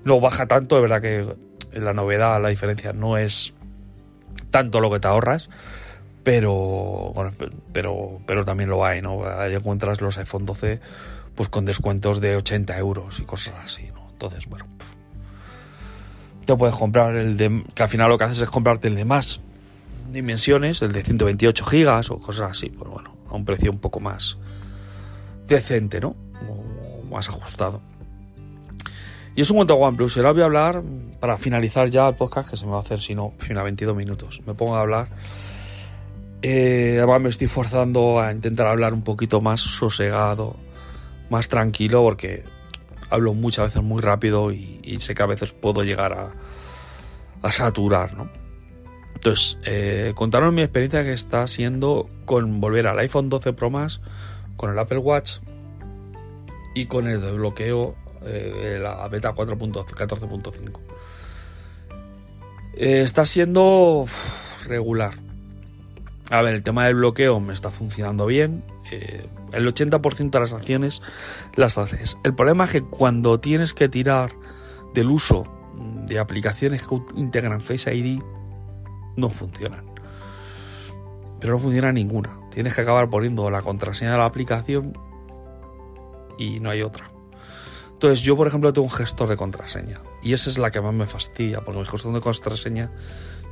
no 0.04 0.20
baja 0.20 0.48
tanto, 0.48 0.78
es 0.78 0.82
verdad 0.82 1.02
que 1.02 1.36
la 1.80 1.94
novedad, 1.94 2.42
la 2.42 2.50
diferencia 2.50 2.94
no 2.94 3.18
es 3.18 3.54
tanto 4.52 4.80
lo 4.80 4.90
que 4.90 5.00
te 5.00 5.08
ahorras, 5.08 5.50
pero 6.24 7.14
pero 7.72 8.20
pero 8.26 8.46
también 8.46 8.70
lo 8.70 8.86
hay, 8.86 9.02
¿no? 9.02 9.24
Ahí 9.26 9.54
encuentras 9.54 10.02
los 10.02 10.18
iPhone 10.18 10.46
12 10.46 10.80
pues 11.36 11.50
con 11.50 11.66
descuentos 11.66 12.20
de 12.20 12.36
80 12.36 12.78
euros 12.80 13.20
y 13.20 13.24
cosas 13.24 13.54
así, 13.64 13.92
¿no? 13.94 14.10
Entonces, 14.10 14.48
bueno, 14.48 14.66
te 16.46 16.56
puedes 16.56 16.76
comprar 16.76 17.16
el 17.16 17.38
de 17.38 17.64
que 17.76 17.84
al 17.84 17.90
final 17.90 18.10
lo 18.10 18.18
que 18.18 18.24
haces 18.24 18.42
es 18.42 18.50
comprarte 18.50 18.88
el 18.88 18.96
de 18.96 19.06
más 19.06 19.40
dimensiones, 20.12 20.82
el 20.82 20.92
de 20.92 21.04
128 21.04 21.66
gigas 21.66 22.12
o 22.12 22.20
cosas 22.20 22.52
así, 22.52 22.70
pues 22.70 22.90
bueno, 22.90 23.16
a 23.30 23.36
un 23.36 23.46
precio 23.46 23.72
un 23.72 23.80
poco 23.80 24.00
más 24.00 24.38
decente, 25.48 26.00
¿no? 26.00 26.16
O 26.48 27.04
más 27.10 27.30
ajustado. 27.30 27.82
Y 29.36 29.42
eso 29.42 29.54
en 29.54 29.58
cuanto 29.58 29.74
a 29.76 29.78
OnePlus. 29.78 30.18
ahora 30.18 30.32
voy 30.32 30.42
a 30.42 30.46
hablar, 30.46 30.84
para 31.20 31.38
finalizar 31.38 31.90
ya 31.90 32.08
el 32.08 32.16
podcast, 32.16 32.50
que 32.50 32.58
se 32.58 32.66
me 32.66 32.72
va 32.72 32.78
a 32.78 32.82
hacer 32.82 33.00
si 33.02 33.14
no, 33.14 33.34
a 33.56 33.64
22 33.64 33.96
minutos. 33.96 34.42
Me 34.46 34.54
pongo 34.56 34.76
a 34.76 34.82
hablar. 34.82 35.10
Eh, 36.42 36.96
además 36.98 37.22
me 37.22 37.30
estoy 37.30 37.48
forzando 37.48 38.20
a 38.20 38.32
intentar 38.32 38.68
hablar 38.68 38.94
un 38.94 39.04
poquito 39.04 39.42
más 39.42 39.62
sosegado, 39.62 40.56
más 41.30 41.50
tranquilo, 41.50 42.02
porque 42.02 42.44
hablo 43.10 43.34
muchas 43.34 43.68
veces 43.68 43.84
muy 43.84 44.02
rápido 44.02 44.52
y, 44.52 44.98
sé 45.00 45.14
que 45.14 45.24
a 45.24 45.28
veces 45.28 45.54
puedo 45.54 45.84
llegar 45.84 46.34
a 47.44 47.52
saturar, 47.52 48.16
¿no? 48.16 48.47
Entonces, 49.18 49.58
eh, 49.66 50.12
contaros 50.14 50.54
mi 50.54 50.62
experiencia 50.62 51.04
que 51.04 51.12
está 51.12 51.48
siendo 51.48 52.08
con 52.26 52.62
volver 52.62 52.86
al 52.86 53.00
iPhone 53.00 53.30
12 53.30 53.52
Pro 53.54 53.72
con 54.56 54.70
el 54.72 54.78
Apple 54.78 55.00
Watch 55.00 55.40
y 56.76 56.86
con 56.86 57.08
el 57.08 57.20
desbloqueo 57.20 57.96
eh, 58.24 58.78
la 58.80 59.08
beta 59.08 59.34
4.14.5. 59.34 60.80
Eh, 62.76 63.02
está 63.02 63.26
siendo 63.26 64.06
regular. 64.68 65.16
A 66.30 66.44
ver, 66.44 66.54
el 66.54 66.62
tema 66.62 66.86
del 66.86 66.94
bloqueo 66.94 67.40
me 67.40 67.54
está 67.54 67.72
funcionando 67.72 68.28
bien. 68.28 68.64
Eh, 68.92 69.26
el 69.52 69.66
80% 69.66 70.30
de 70.30 70.40
las 70.40 70.54
acciones 70.54 71.02
las 71.56 71.80
haces. 71.80 72.20
El 72.24 72.36
problema 72.36 72.66
es 72.66 72.72
que 72.72 72.82
cuando 72.84 73.40
tienes 73.40 73.74
que 73.74 73.90
tirar 73.90 74.34
del 74.94 75.10
uso 75.10 75.52
de 76.06 76.20
aplicaciones 76.20 76.88
que 76.88 77.02
integran 77.16 77.62
Face 77.62 77.92
ID, 77.96 78.22
no 79.18 79.30
funcionan. 79.30 79.84
Pero 81.40 81.54
no 81.54 81.60
funciona 81.60 81.92
ninguna. 81.92 82.40
Tienes 82.52 82.74
que 82.74 82.82
acabar 82.82 83.10
poniendo 83.10 83.52
la 83.52 83.62
contraseña 83.62 84.14
de 84.14 84.18
la 84.18 84.26
aplicación 84.26 84.98
y 86.38 86.60
no 86.62 86.70
hay 86.70 86.82
otra. 86.82 87.12
Entonces 87.92 88.22
yo, 88.22 88.38
por 88.38 88.48
ejemplo, 88.48 88.72
tengo 88.72 88.86
un 88.86 88.94
gestor 88.94 89.28
de 89.28 89.36
contraseña 89.36 90.02
y 90.22 90.34
esa 90.34 90.50
es 90.50 90.58
la 90.58 90.72
que 90.72 90.80
más 90.80 90.94
me 90.94 91.08
fastidia 91.08 91.62
porque 91.62 91.82
el 91.82 91.88
gestor 91.88 92.14
de 92.14 92.22
contraseña 92.22 92.92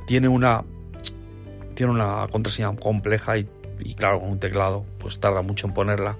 tiene 0.06 0.28
una 0.28 0.64
tiene 1.74 1.92
una 1.92 2.26
contraseña 2.30 2.74
compleja 2.76 3.36
y, 3.36 3.46
claro, 3.96 4.20
con 4.20 4.30
un 4.30 4.40
teclado 4.40 4.84
pues 4.98 5.20
tarda 5.20 5.42
mucho 5.42 5.66
en 5.66 5.74
ponerla 5.74 6.16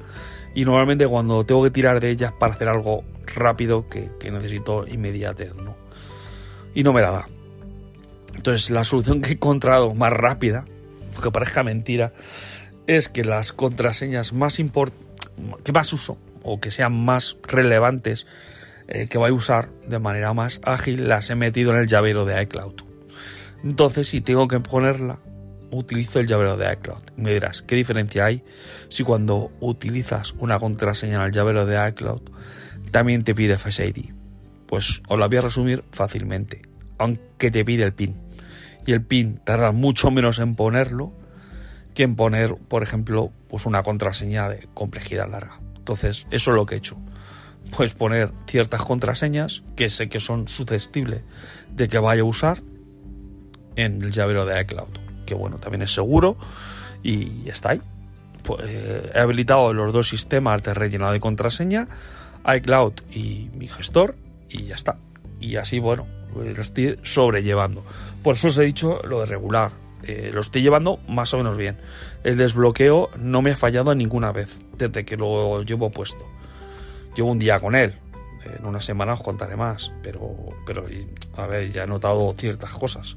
y 0.55 0.65
normalmente 0.65 1.07
cuando 1.07 1.45
tengo 1.45 1.63
que 1.63 1.71
tirar 1.71 2.01
de 2.01 2.11
ella 2.11 2.35
para 2.39 2.55
hacer 2.55 2.69
algo 2.69 3.05
rápido 3.35 3.89
que, 3.89 4.11
necesito 4.31 4.87
inmediatez, 4.87 5.55
¿no? 5.55 5.77
Y 6.75 6.83
no 6.83 6.93
me 6.93 7.03
la 7.03 7.11
da. 7.11 7.29
Entonces 8.37 8.71
la 8.71 8.85
solución 8.85 9.23
que 9.23 9.31
he 9.31 9.33
encontrado 9.33 9.95
más 9.95 10.13
rápida, 10.13 10.65
aunque 11.15 11.31
parezca 11.31 11.63
mentira, 11.63 12.13
es 12.87 13.09
que 13.09 13.25
las 13.25 13.53
contraseñas 13.53 14.33
más 14.33 14.61
importantes, 14.61 15.05
que 15.65 15.73
más 15.73 15.93
uso, 15.93 16.19
o 16.43 16.61
que 16.61 16.71
sean 16.71 16.93
más 16.93 17.37
relevantes 17.43 18.27
eh, 18.89 19.09
que 19.09 19.19
voy 19.19 19.31
a 19.31 19.35
usar 19.35 19.69
de 19.89 19.99
manera 19.99 20.33
más 20.33 20.61
ágil, 20.65 21.09
las 21.09 21.29
he 21.31 21.35
metido 21.35 21.73
en 21.73 21.79
el 21.79 21.89
llavero 21.89 22.25
de 22.25 22.41
iCloud. 22.43 22.75
Entonces, 23.65 24.09
si 24.09 24.21
tengo 24.21 24.47
que 24.47 24.61
ponerla, 24.61 25.19
utilizo 25.73 26.21
el 26.21 26.29
llavero 26.29 26.57
de 26.57 26.73
iCloud. 26.73 27.03
Me 27.17 27.33
dirás, 27.33 27.63
¿qué 27.63 27.75
diferencia 27.75 28.27
hay 28.27 28.45
si 28.89 29.03
cuando 29.03 29.51
utilizas 29.59 30.35
una 30.39 30.59
contraseña 30.59 31.17
en 31.17 31.23
el 31.23 31.33
llavero 31.33 31.67
de 31.67 31.89
iCloud 31.89 32.23
también 32.93 33.25
te 33.25 33.35
pide 33.35 33.59
Face 33.59 33.85
ID? 33.85 34.11
Pues 34.67 35.03
os 35.09 35.19
la 35.19 35.27
voy 35.27 35.39
a 35.39 35.43
resumir 35.43 35.85
fácilmente, 35.91 36.63
aunque 36.99 37.51
te 37.51 37.65
pide 37.65 37.83
el 37.83 37.93
PIN. 37.93 38.26
Y 38.87 38.93
el 38.93 39.03
PIN 39.03 39.41
tarda 39.45 39.73
mucho 39.73 40.11
menos 40.11 40.39
en 40.39 40.55
ponerlo 40.55 41.13
que 41.95 42.05
en 42.05 42.15
poner, 42.15 42.55
por 42.55 42.83
ejemplo, 42.83 43.33
pues 43.49 43.67
una 43.67 43.83
contraseña 43.83 44.49
de 44.49 44.69
complejidad 44.75 45.31
larga. 45.31 45.61
Entonces, 45.77 46.27
eso 46.31 46.51
es 46.51 46.55
lo 46.57 46.67
que 46.67 46.75
he 46.75 46.79
hecho. 46.79 46.97
Pues 47.75 47.95
poner 47.95 48.33
ciertas 48.47 48.83
contraseñas 48.83 49.63
que 49.75 49.89
sé 49.89 50.09
que 50.09 50.21
son 50.21 50.47
susceptibles 50.47 51.23
de 51.71 51.89
que 51.89 51.99
vaya 51.99 52.23
a 52.23 52.25
usar 52.25 52.63
en 53.77 54.03
el 54.03 54.13
llavero 54.13 54.45
de 54.45 54.61
iCloud. 54.61 54.89
Que 55.25 55.35
bueno, 55.35 55.59
también 55.59 55.83
es 55.83 55.93
seguro 55.93 56.37
y 57.03 57.49
está 57.49 57.71
ahí. 57.71 57.83
Pues, 58.43 58.61
eh, 58.69 59.11
he 59.15 59.19
habilitado 59.19 59.73
los 59.73 59.93
dos 59.93 60.09
sistemas 60.09 60.63
de 60.63 60.75
rellenado 60.75 61.13
de 61.13 61.21
contraseña, 61.21 61.89
iCloud 62.57 62.93
y 63.11 63.51
mi 63.55 63.69
gestor, 63.69 64.17
y 64.49 64.65
ya 64.65 64.75
está. 64.75 64.99
Y 65.41 65.57
así, 65.57 65.79
bueno, 65.79 66.07
lo 66.35 66.61
estoy 66.61 66.99
sobrellevando. 67.03 67.85
Por 68.27 68.35
eso 68.35 68.49
os 68.49 68.59
he 68.59 68.65
dicho 68.65 69.01
lo 69.05 69.21
de 69.21 69.27
regular. 69.27 69.71
Eh, 70.03 70.33
lo 70.35 70.41
estoy 70.41 70.61
llevando 70.61 70.99
más 71.07 71.33
o 71.33 71.37
menos 71.37 71.57
bien. 71.57 71.79
El 72.25 72.37
desbloqueo 72.37 73.09
no 73.21 73.41
me 73.41 73.53
ha 73.53 73.57
fallado 73.57 73.95
ninguna 73.95 74.33
vez 74.33 74.59
desde 74.77 75.05
que 75.05 75.17
lo 75.17 75.63
llevo 75.63 75.91
puesto. 75.91 76.29
Llevo 77.15 77.31
un 77.31 77.39
día 77.39 77.61
con 77.61 77.77
él. 77.77 77.95
En 78.45 78.67
una 78.67 78.81
semana 78.81 79.13
os 79.13 79.23
contaré 79.23 79.55
más. 79.55 79.93
Pero, 80.03 80.35
pero 80.67 80.87
a 81.37 81.47
ver, 81.47 81.71
ya 81.71 81.85
he 81.85 81.87
notado 81.87 82.35
ciertas 82.37 82.73
cosas. 82.73 83.17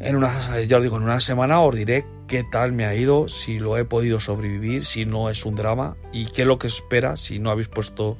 En 0.00 0.16
una, 0.16 0.60
ya 0.62 0.78
os 0.78 0.82
digo, 0.82 0.96
en 0.96 1.04
una 1.04 1.20
semana 1.20 1.60
os 1.60 1.76
diré 1.76 2.04
qué 2.26 2.42
tal 2.42 2.72
me 2.72 2.84
ha 2.84 2.96
ido, 2.96 3.28
si 3.28 3.60
lo 3.60 3.76
he 3.76 3.84
podido 3.84 4.18
sobrevivir, 4.18 4.84
si 4.84 5.04
no 5.04 5.30
es 5.30 5.46
un 5.46 5.54
drama 5.54 5.94
y 6.12 6.26
qué 6.26 6.42
es 6.42 6.48
lo 6.48 6.58
que 6.58 6.66
espera 6.66 7.14
si 7.14 7.38
no 7.38 7.50
habéis 7.50 7.68
puesto 7.68 8.18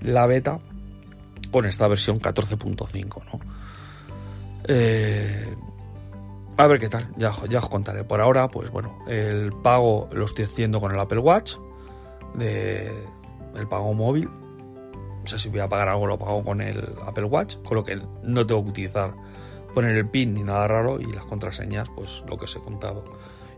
la 0.00 0.24
beta 0.24 0.60
con 1.52 1.66
esta 1.66 1.88
versión 1.88 2.18
14.5, 2.18 3.22
¿no? 3.26 3.55
Eh, 4.68 5.54
a 6.56 6.66
ver 6.66 6.80
qué 6.80 6.88
tal, 6.88 7.08
ya, 7.16 7.32
ya 7.48 7.58
os 7.58 7.68
contaré. 7.68 8.04
Por 8.04 8.20
ahora, 8.20 8.48
pues 8.48 8.70
bueno, 8.70 8.98
el 9.06 9.52
pago 9.62 10.08
lo 10.12 10.24
estoy 10.24 10.44
haciendo 10.46 10.80
con 10.80 10.92
el 10.92 10.98
Apple 10.98 11.18
Watch, 11.18 11.56
el 12.38 13.68
pago 13.68 13.94
móvil. 13.94 14.28
O 15.24 15.28
sea, 15.28 15.38
si 15.38 15.48
voy 15.48 15.60
a 15.60 15.68
pagar 15.68 15.88
algo, 15.88 16.06
lo 16.06 16.18
pago 16.18 16.44
con 16.44 16.60
el 16.60 16.94
Apple 17.04 17.24
Watch, 17.24 17.56
con 17.62 17.76
lo 17.76 17.84
que 17.84 18.00
no 18.22 18.46
tengo 18.46 18.62
que 18.64 18.70
utilizar 18.70 19.14
poner 19.74 19.94
el 19.94 20.08
PIN 20.08 20.32
ni 20.32 20.42
nada 20.42 20.66
raro 20.68 21.00
y 21.00 21.12
las 21.12 21.26
contraseñas, 21.26 21.90
pues 21.94 22.22
lo 22.26 22.38
que 22.38 22.46
os 22.46 22.56
he 22.56 22.60
contado. 22.60 23.04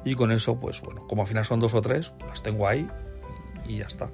Y 0.04 0.14
con 0.14 0.32
eso, 0.32 0.58
pues 0.58 0.80
bueno, 0.82 1.06
como 1.06 1.22
al 1.22 1.28
final 1.28 1.44
son 1.44 1.60
dos 1.60 1.74
o 1.74 1.82
tres, 1.82 2.14
las 2.26 2.42
tengo 2.42 2.66
ahí 2.66 2.88
y 3.66 3.78
ya 3.78 3.86
está. 3.86 4.10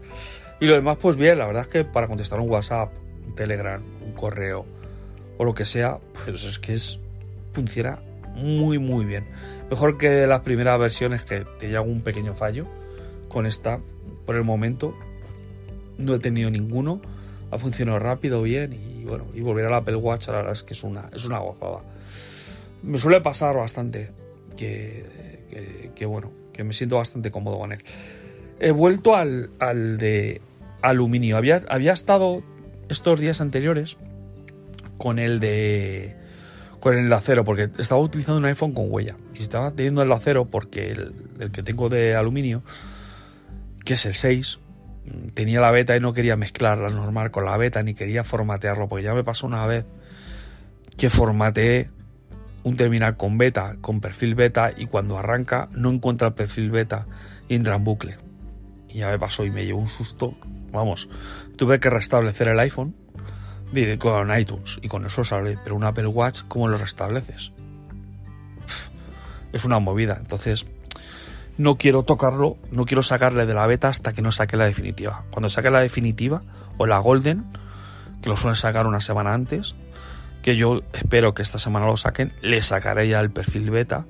Y 0.61 0.66
lo 0.66 0.74
demás, 0.74 0.98
pues 1.00 1.16
bien, 1.16 1.38
la 1.38 1.46
verdad 1.46 1.62
es 1.62 1.68
que 1.68 1.85
para 1.85 2.07
contestar 2.07 2.40
un 2.40 2.50
WhatsApp, 2.50 2.92
un 3.26 3.35
Telegram, 3.35 3.83
un 4.02 4.12
correo 4.12 4.66
o 5.38 5.44
lo 5.44 5.55
que 5.55 5.64
sea, 5.64 5.99
pues 6.25 6.44
es 6.44 6.59
que 6.59 6.75
es 6.75 6.99
funciona 7.53 8.01
muy 8.35 8.79
muy 8.79 9.05
bien. 9.05 9.27
Mejor 9.70 9.97
que 9.97 10.27
las 10.27 10.40
primeras 10.40 10.79
versiones 10.79 11.25
que 11.25 11.44
tenía 11.59 11.79
algún 11.79 12.03
pequeño 12.03 12.35
fallo. 12.35 12.66
Con 13.29 13.47
esta, 13.47 13.81
por 14.27 14.37
el 14.37 14.44
momento, 14.44 14.94
no 15.99 16.14
he 16.14 16.18
tenido 16.18 16.51
ninguno. 16.51 17.01
Ha 17.51 17.59
funcionado 17.59 17.99
rápido, 17.99 18.42
bien 18.42 18.73
y 18.73 19.05
bueno, 19.05 19.27
y 19.35 19.40
volver 19.40 19.66
al 19.66 19.75
Apple 19.75 19.97
Watch, 19.97 20.29
la 20.29 20.37
verdad 20.37 20.53
es 20.53 20.62
que 20.62 20.75
es 20.75 20.83
una, 20.83 21.11
es 21.12 21.25
una 21.25 21.38
gozada. 21.38 21.83
Me 22.83 22.99
suele 22.99 23.20
pasar 23.20 23.57
bastante 23.57 24.11
que, 24.57 25.92
que, 25.94 26.07
bueno, 26.07 26.31
que 26.53 26.64
me 26.64 26.73
siento 26.73 26.97
bastante 26.97 27.31
cómodo 27.31 27.59
con 27.59 27.73
él. 27.73 27.83
He 28.61 28.70
vuelto 28.70 29.14
al, 29.16 29.51
al 29.59 29.99
de 29.99 30.40
aluminio. 30.83 31.37
Había, 31.37 31.61
había 31.68 31.92
estado 31.92 32.42
estos 32.88 33.20
días 33.20 33.40
anteriores 33.40 33.97
con 35.04 35.18
el 35.18 35.38
de 35.38 36.16
con 36.80 36.96
el 36.96 37.12
acero, 37.12 37.44
porque 37.44 37.68
estaba 37.76 38.00
utilizando 38.00 38.38
un 38.38 38.46
iPhone 38.46 38.72
con 38.72 38.86
huella 38.88 39.16
y 39.34 39.42
estaba 39.42 39.70
teniendo 39.70 40.00
el 40.00 40.10
acero 40.10 40.46
porque 40.46 40.92
el, 40.92 41.50
que 41.50 41.62
tengo 41.62 41.90
de 41.90 42.16
aluminio, 42.16 42.62
que 43.84 43.94
es 43.94 44.06
el 44.06 44.14
6, 44.14 44.60
tenía 45.34 45.60
la 45.60 45.70
beta 45.72 45.94
y 45.94 46.00
no 46.00 46.14
quería 46.14 46.36
mezclarla 46.36 46.88
normal 46.88 47.30
con 47.30 47.44
la 47.44 47.54
beta 47.58 47.82
ni 47.82 47.92
quería 47.92 48.24
formatearlo, 48.24 48.88
porque 48.88 49.04
ya 49.04 49.12
me 49.12 49.22
pasó 49.24 49.46
una 49.46 49.66
vez 49.66 49.84
que 50.96 51.10
formateé 51.10 51.90
un 52.62 52.78
terminal 52.78 53.18
con 53.18 53.36
beta, 53.36 53.76
con 53.82 54.00
perfil 54.00 54.34
beta, 54.34 54.72
y 54.74 54.86
cuando 54.86 55.18
arranca 55.18 55.68
no 55.72 55.90
encuentra 55.90 56.28
el 56.28 56.34
perfil 56.34 56.70
beta 56.70 57.06
y 57.46 57.56
entra 57.56 57.76
en 57.76 57.84
bucle. 57.84 58.16
Y 58.88 59.00
ya 59.00 59.08
me 59.08 59.18
pasó 59.18 59.44
y 59.44 59.50
me 59.50 59.66
llevó 59.66 59.80
un 59.80 59.88
susto. 59.88 60.34
Vamos, 60.72 61.10
tuve 61.56 61.78
que 61.78 61.90
restablecer 61.90 62.48
el 62.48 62.58
iPhone 62.58 63.03
con 63.98 64.37
iTunes 64.38 64.78
y 64.82 64.88
con 64.88 65.04
eso 65.06 65.24
sale. 65.24 65.58
Pero 65.62 65.76
un 65.76 65.84
Apple 65.84 66.06
Watch, 66.06 66.42
¿cómo 66.48 66.68
lo 66.68 66.78
restableces? 66.78 67.52
Es 69.52 69.64
una 69.64 69.78
movida. 69.78 70.16
Entonces, 70.18 70.66
no 71.58 71.76
quiero 71.76 72.02
tocarlo, 72.02 72.56
no 72.70 72.84
quiero 72.84 73.02
sacarle 73.02 73.46
de 73.46 73.54
la 73.54 73.66
beta 73.66 73.88
hasta 73.88 74.12
que 74.12 74.22
no 74.22 74.32
saque 74.32 74.56
la 74.56 74.66
definitiva. 74.66 75.24
Cuando 75.30 75.48
saque 75.48 75.70
la 75.70 75.80
definitiva 75.80 76.42
o 76.78 76.87
la 76.87 76.98
Golden, 76.98 77.44
que 78.22 78.28
lo 78.28 78.37
suelen 78.37 78.56
sacar 78.56 78.87
una 78.87 79.00
semana 79.00 79.32
antes, 79.34 79.74
que 80.42 80.56
yo 80.56 80.82
espero 80.92 81.34
que 81.34 81.42
esta 81.42 81.58
semana 81.58 81.87
lo 81.87 81.96
saquen, 81.96 82.32
le 82.42 82.62
sacaré 82.62 83.08
ya 83.08 83.20
el 83.20 83.30
perfil 83.30 83.70
beta 83.70 84.06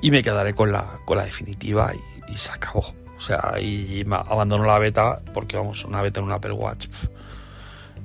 y 0.00 0.10
me 0.10 0.22
quedaré 0.22 0.54
con 0.54 0.72
la, 0.72 1.00
con 1.04 1.16
la 1.16 1.24
definitiva 1.24 1.92
y, 1.94 2.32
y 2.32 2.36
se 2.36 2.52
acabó. 2.52 2.94
O 3.16 3.20
sea, 3.20 3.58
y 3.60 4.04
abandono 4.10 4.64
la 4.64 4.78
beta 4.78 5.20
porque 5.32 5.56
vamos, 5.56 5.84
una 5.84 6.02
beta 6.02 6.20
en 6.20 6.26
un 6.26 6.32
Apple 6.32 6.52
Watch 6.52 6.86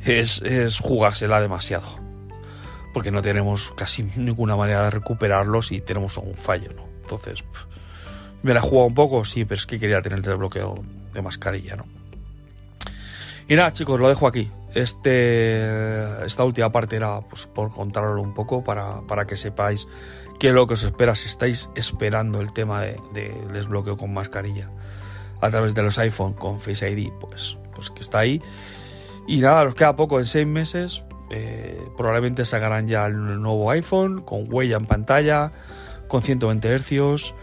es, 0.05 0.41
es 0.41 0.79
jugársela 0.79 1.41
demasiado. 1.41 1.99
Porque 2.93 3.11
no 3.11 3.21
tenemos 3.21 3.71
casi 3.71 4.03
ninguna 4.15 4.55
manera 4.55 4.83
de 4.83 4.89
recuperarlo 4.89 5.61
si 5.61 5.81
tenemos 5.81 6.17
un 6.17 6.35
fallo, 6.35 6.73
¿no? 6.75 6.87
Entonces, 7.01 7.43
me 8.41 8.53
la 8.53 8.59
he 8.59 8.63
jugado 8.63 8.87
un 8.87 8.95
poco, 8.95 9.25
sí, 9.25 9.45
pero 9.45 9.57
es 9.57 9.65
que 9.65 9.79
quería 9.79 10.01
tener 10.01 10.19
el 10.19 10.25
desbloqueo 10.25 10.83
de 11.13 11.21
mascarilla, 11.21 11.75
¿no? 11.75 11.85
Y 13.47 13.55
nada, 13.55 13.73
chicos, 13.73 13.99
lo 13.99 14.07
dejo 14.07 14.27
aquí. 14.27 14.47
Este, 14.75 16.23
esta 16.23 16.43
última 16.43 16.71
parte 16.71 16.95
era 16.95 17.21
pues, 17.21 17.47
por 17.47 17.71
contarlo 17.71 18.21
un 18.21 18.35
poco 18.35 18.63
para, 18.63 19.01
para, 19.01 19.25
que 19.25 19.35
sepáis 19.35 19.87
qué 20.39 20.49
es 20.49 20.53
lo 20.53 20.67
que 20.67 20.75
os 20.75 20.83
espera 20.83 21.15
si 21.15 21.27
estáis 21.27 21.71
esperando 21.73 22.41
el 22.41 22.53
tema 22.53 22.81
de, 22.81 22.99
de, 23.15 23.33
desbloqueo 23.51 23.97
con 23.97 24.13
mascarilla 24.13 24.69
a 25.41 25.49
través 25.49 25.73
de 25.73 25.81
los 25.81 25.97
iPhone 25.97 26.33
con 26.33 26.59
Face 26.59 26.87
ID, 26.87 27.11
pues, 27.19 27.57
pues 27.73 27.89
que 27.89 28.01
está 28.01 28.19
ahí. 28.19 28.39
Y 29.29 29.41
nada, 29.41 29.63
nos 29.63 29.75
queda 29.75 29.95
poco, 29.95 30.17
en 30.17 30.25
seis 30.25 30.47
meses 30.47 31.05
eh, 31.29 31.79
probablemente 31.95 32.45
sacarán 32.45 32.87
ya 32.87 33.05
el 33.05 33.39
nuevo 33.39 33.69
iPhone 33.69 34.23
con 34.23 34.51
huella 34.51 34.77
en 34.77 34.87
pantalla, 34.87 35.51
con 36.07 36.23
120 36.23 36.79
Hz. 36.79 37.35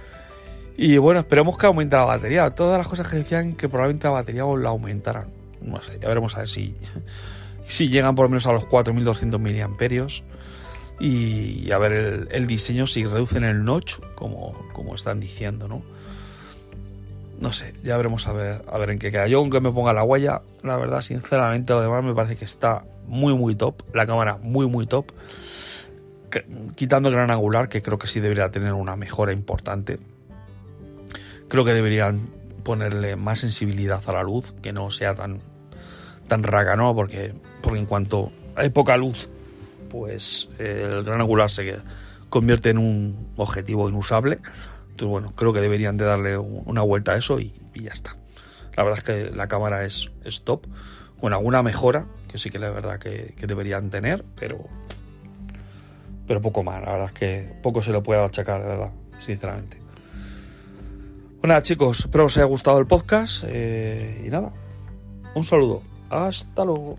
Y 0.77 0.99
bueno, 0.99 1.21
esperemos 1.21 1.57
que 1.57 1.67
aumente 1.67 1.95
la 1.95 2.03
batería. 2.03 2.51
Todas 2.51 2.79
las 2.79 2.89
cosas 2.89 3.07
que 3.07 3.19
decían 3.19 3.55
que 3.55 3.69
probablemente 3.69 4.09
la 4.09 4.15
batería 4.15 4.43
la 4.59 4.71
aumentaran. 4.71 5.29
No 5.63 5.81
sé, 5.81 6.01
ya 6.03 6.09
veremos 6.09 6.35
a 6.35 6.41
ver 6.41 6.49
si, 6.49 6.75
si 7.69 7.89
llegan 7.89 8.17
por 8.17 8.25
lo 8.25 8.31
menos 8.31 8.49
a 8.49 8.53
los 8.53 8.65
4200 8.65 9.41
miliamperios. 9.41 10.25
Y 10.99 11.71
a 11.71 11.79
ver 11.79 11.93
el, 11.93 12.29
el, 12.33 12.49
diseño 12.49 12.89
si 12.89 13.05
reducen 13.05 13.45
el 13.45 13.63
notch, 13.63 14.01
como, 14.17 14.55
como 14.73 14.97
están 14.97 15.21
diciendo, 15.21 15.69
¿no? 15.69 15.85
No 17.41 17.53
sé, 17.53 17.75
ya 17.83 17.97
veremos 17.97 18.27
a 18.29 18.33
ver, 18.33 18.63
a 18.67 18.79
ver 18.79 18.91
en 18.91 18.99
qué 18.99 19.11
queda. 19.11 19.27
Yo 19.29 19.39
aunque 19.39 19.61
me 19.61 19.71
ponga 19.71 19.93
la 19.93 20.03
huella, 20.03 20.43
la 20.63 20.77
verdad, 20.77 21.03
sinceramente, 21.03 21.73
lo 21.73 21.83
demás 21.83 22.03
me 22.03 22.15
parece 22.15 22.37
que 22.37 22.45
está 22.45 22.85
muy, 23.07 23.35
muy 23.35 23.55
top. 23.55 23.83
La 23.95 24.07
cámara 24.07 24.39
muy, 24.43 24.67
muy 24.67 24.87
top. 24.87 25.13
Quitando 26.75 27.09
el 27.09 27.15
gran 27.15 27.31
angular, 27.31 27.69
que 27.69 27.83
creo 27.83 27.99
que 27.99 28.07
sí 28.07 28.21
debería 28.21 28.51
tener 28.51 28.73
una 28.73 28.97
mejora 28.97 29.33
importante. 29.33 29.99
Creo 31.49 31.65
que 31.65 31.73
deberían 31.73 32.29
ponerle 32.63 33.17
más 33.17 33.39
sensibilidad 33.39 34.03
a 34.07 34.13
la 34.13 34.23
luz, 34.23 34.53
que 34.61 34.73
no 34.73 34.91
sea 34.91 35.15
tan, 35.15 35.41
tan 36.27 36.43
raga, 36.43 36.75
¿no? 36.75 36.95
Porque, 36.95 37.33
porque 37.63 37.79
en 37.79 37.87
cuanto 37.87 38.33
hay 38.57 38.71
poca 38.71 38.97
luz, 38.97 39.29
pues 39.89 40.49
el 40.59 41.05
gran 41.05 41.21
angular 41.21 41.49
se 41.49 41.77
convierte 42.29 42.71
en 42.71 42.79
un 42.79 43.29
objetivo 43.37 43.89
inusable. 43.89 44.41
Entonces, 44.97 45.11
bueno, 45.11 45.35
creo 45.37 45.53
que 45.53 45.61
deberían 45.61 45.99
de 45.99 46.07
darle 46.07 46.39
una 46.39 46.81
vuelta 46.81 47.13
a 47.13 47.17
eso 47.19 47.39
y, 47.39 47.53
ya 47.75 47.93
está. 47.93 48.17
La 48.79 48.83
verdad 48.83 48.99
es 48.99 49.05
que 49.05 49.37
la 49.37 49.47
cámara 49.47 49.85
es, 49.85 50.11
es, 50.25 50.43
top, 50.43 50.67
con 51.21 51.35
alguna 51.35 51.63
mejora, 51.63 52.07
que 52.29 52.39
sí 52.39 52.49
que 52.49 52.59
la 52.59 52.71
verdad 52.71 52.99
que, 52.99 53.35
deberían 53.47 53.91
tener, 53.91 54.25
pero, 54.37 54.65
pero 56.27 56.41
poco 56.41 56.63
más. 56.63 56.83
La 56.83 56.93
verdad 56.93 57.09
es 57.09 57.13
que 57.13 57.53
poco 57.63 57.83
se 57.83 57.93
lo 57.93 58.03
puede 58.03 58.25
achacar, 58.25 58.63
de 58.63 58.69
verdad, 58.69 58.93
sinceramente. 59.19 59.77
Bueno, 61.43 61.61
chicos, 61.61 62.01
espero 62.01 62.25
os 62.25 62.37
haya 62.39 62.47
gustado 62.47 62.79
el 62.79 62.87
podcast 62.87 63.45
eh, 63.47 64.25
y 64.27 64.31
nada, 64.31 64.51
un 65.35 65.45
saludo. 65.45 65.83
Hasta 66.09 66.65
luego. 66.65 66.99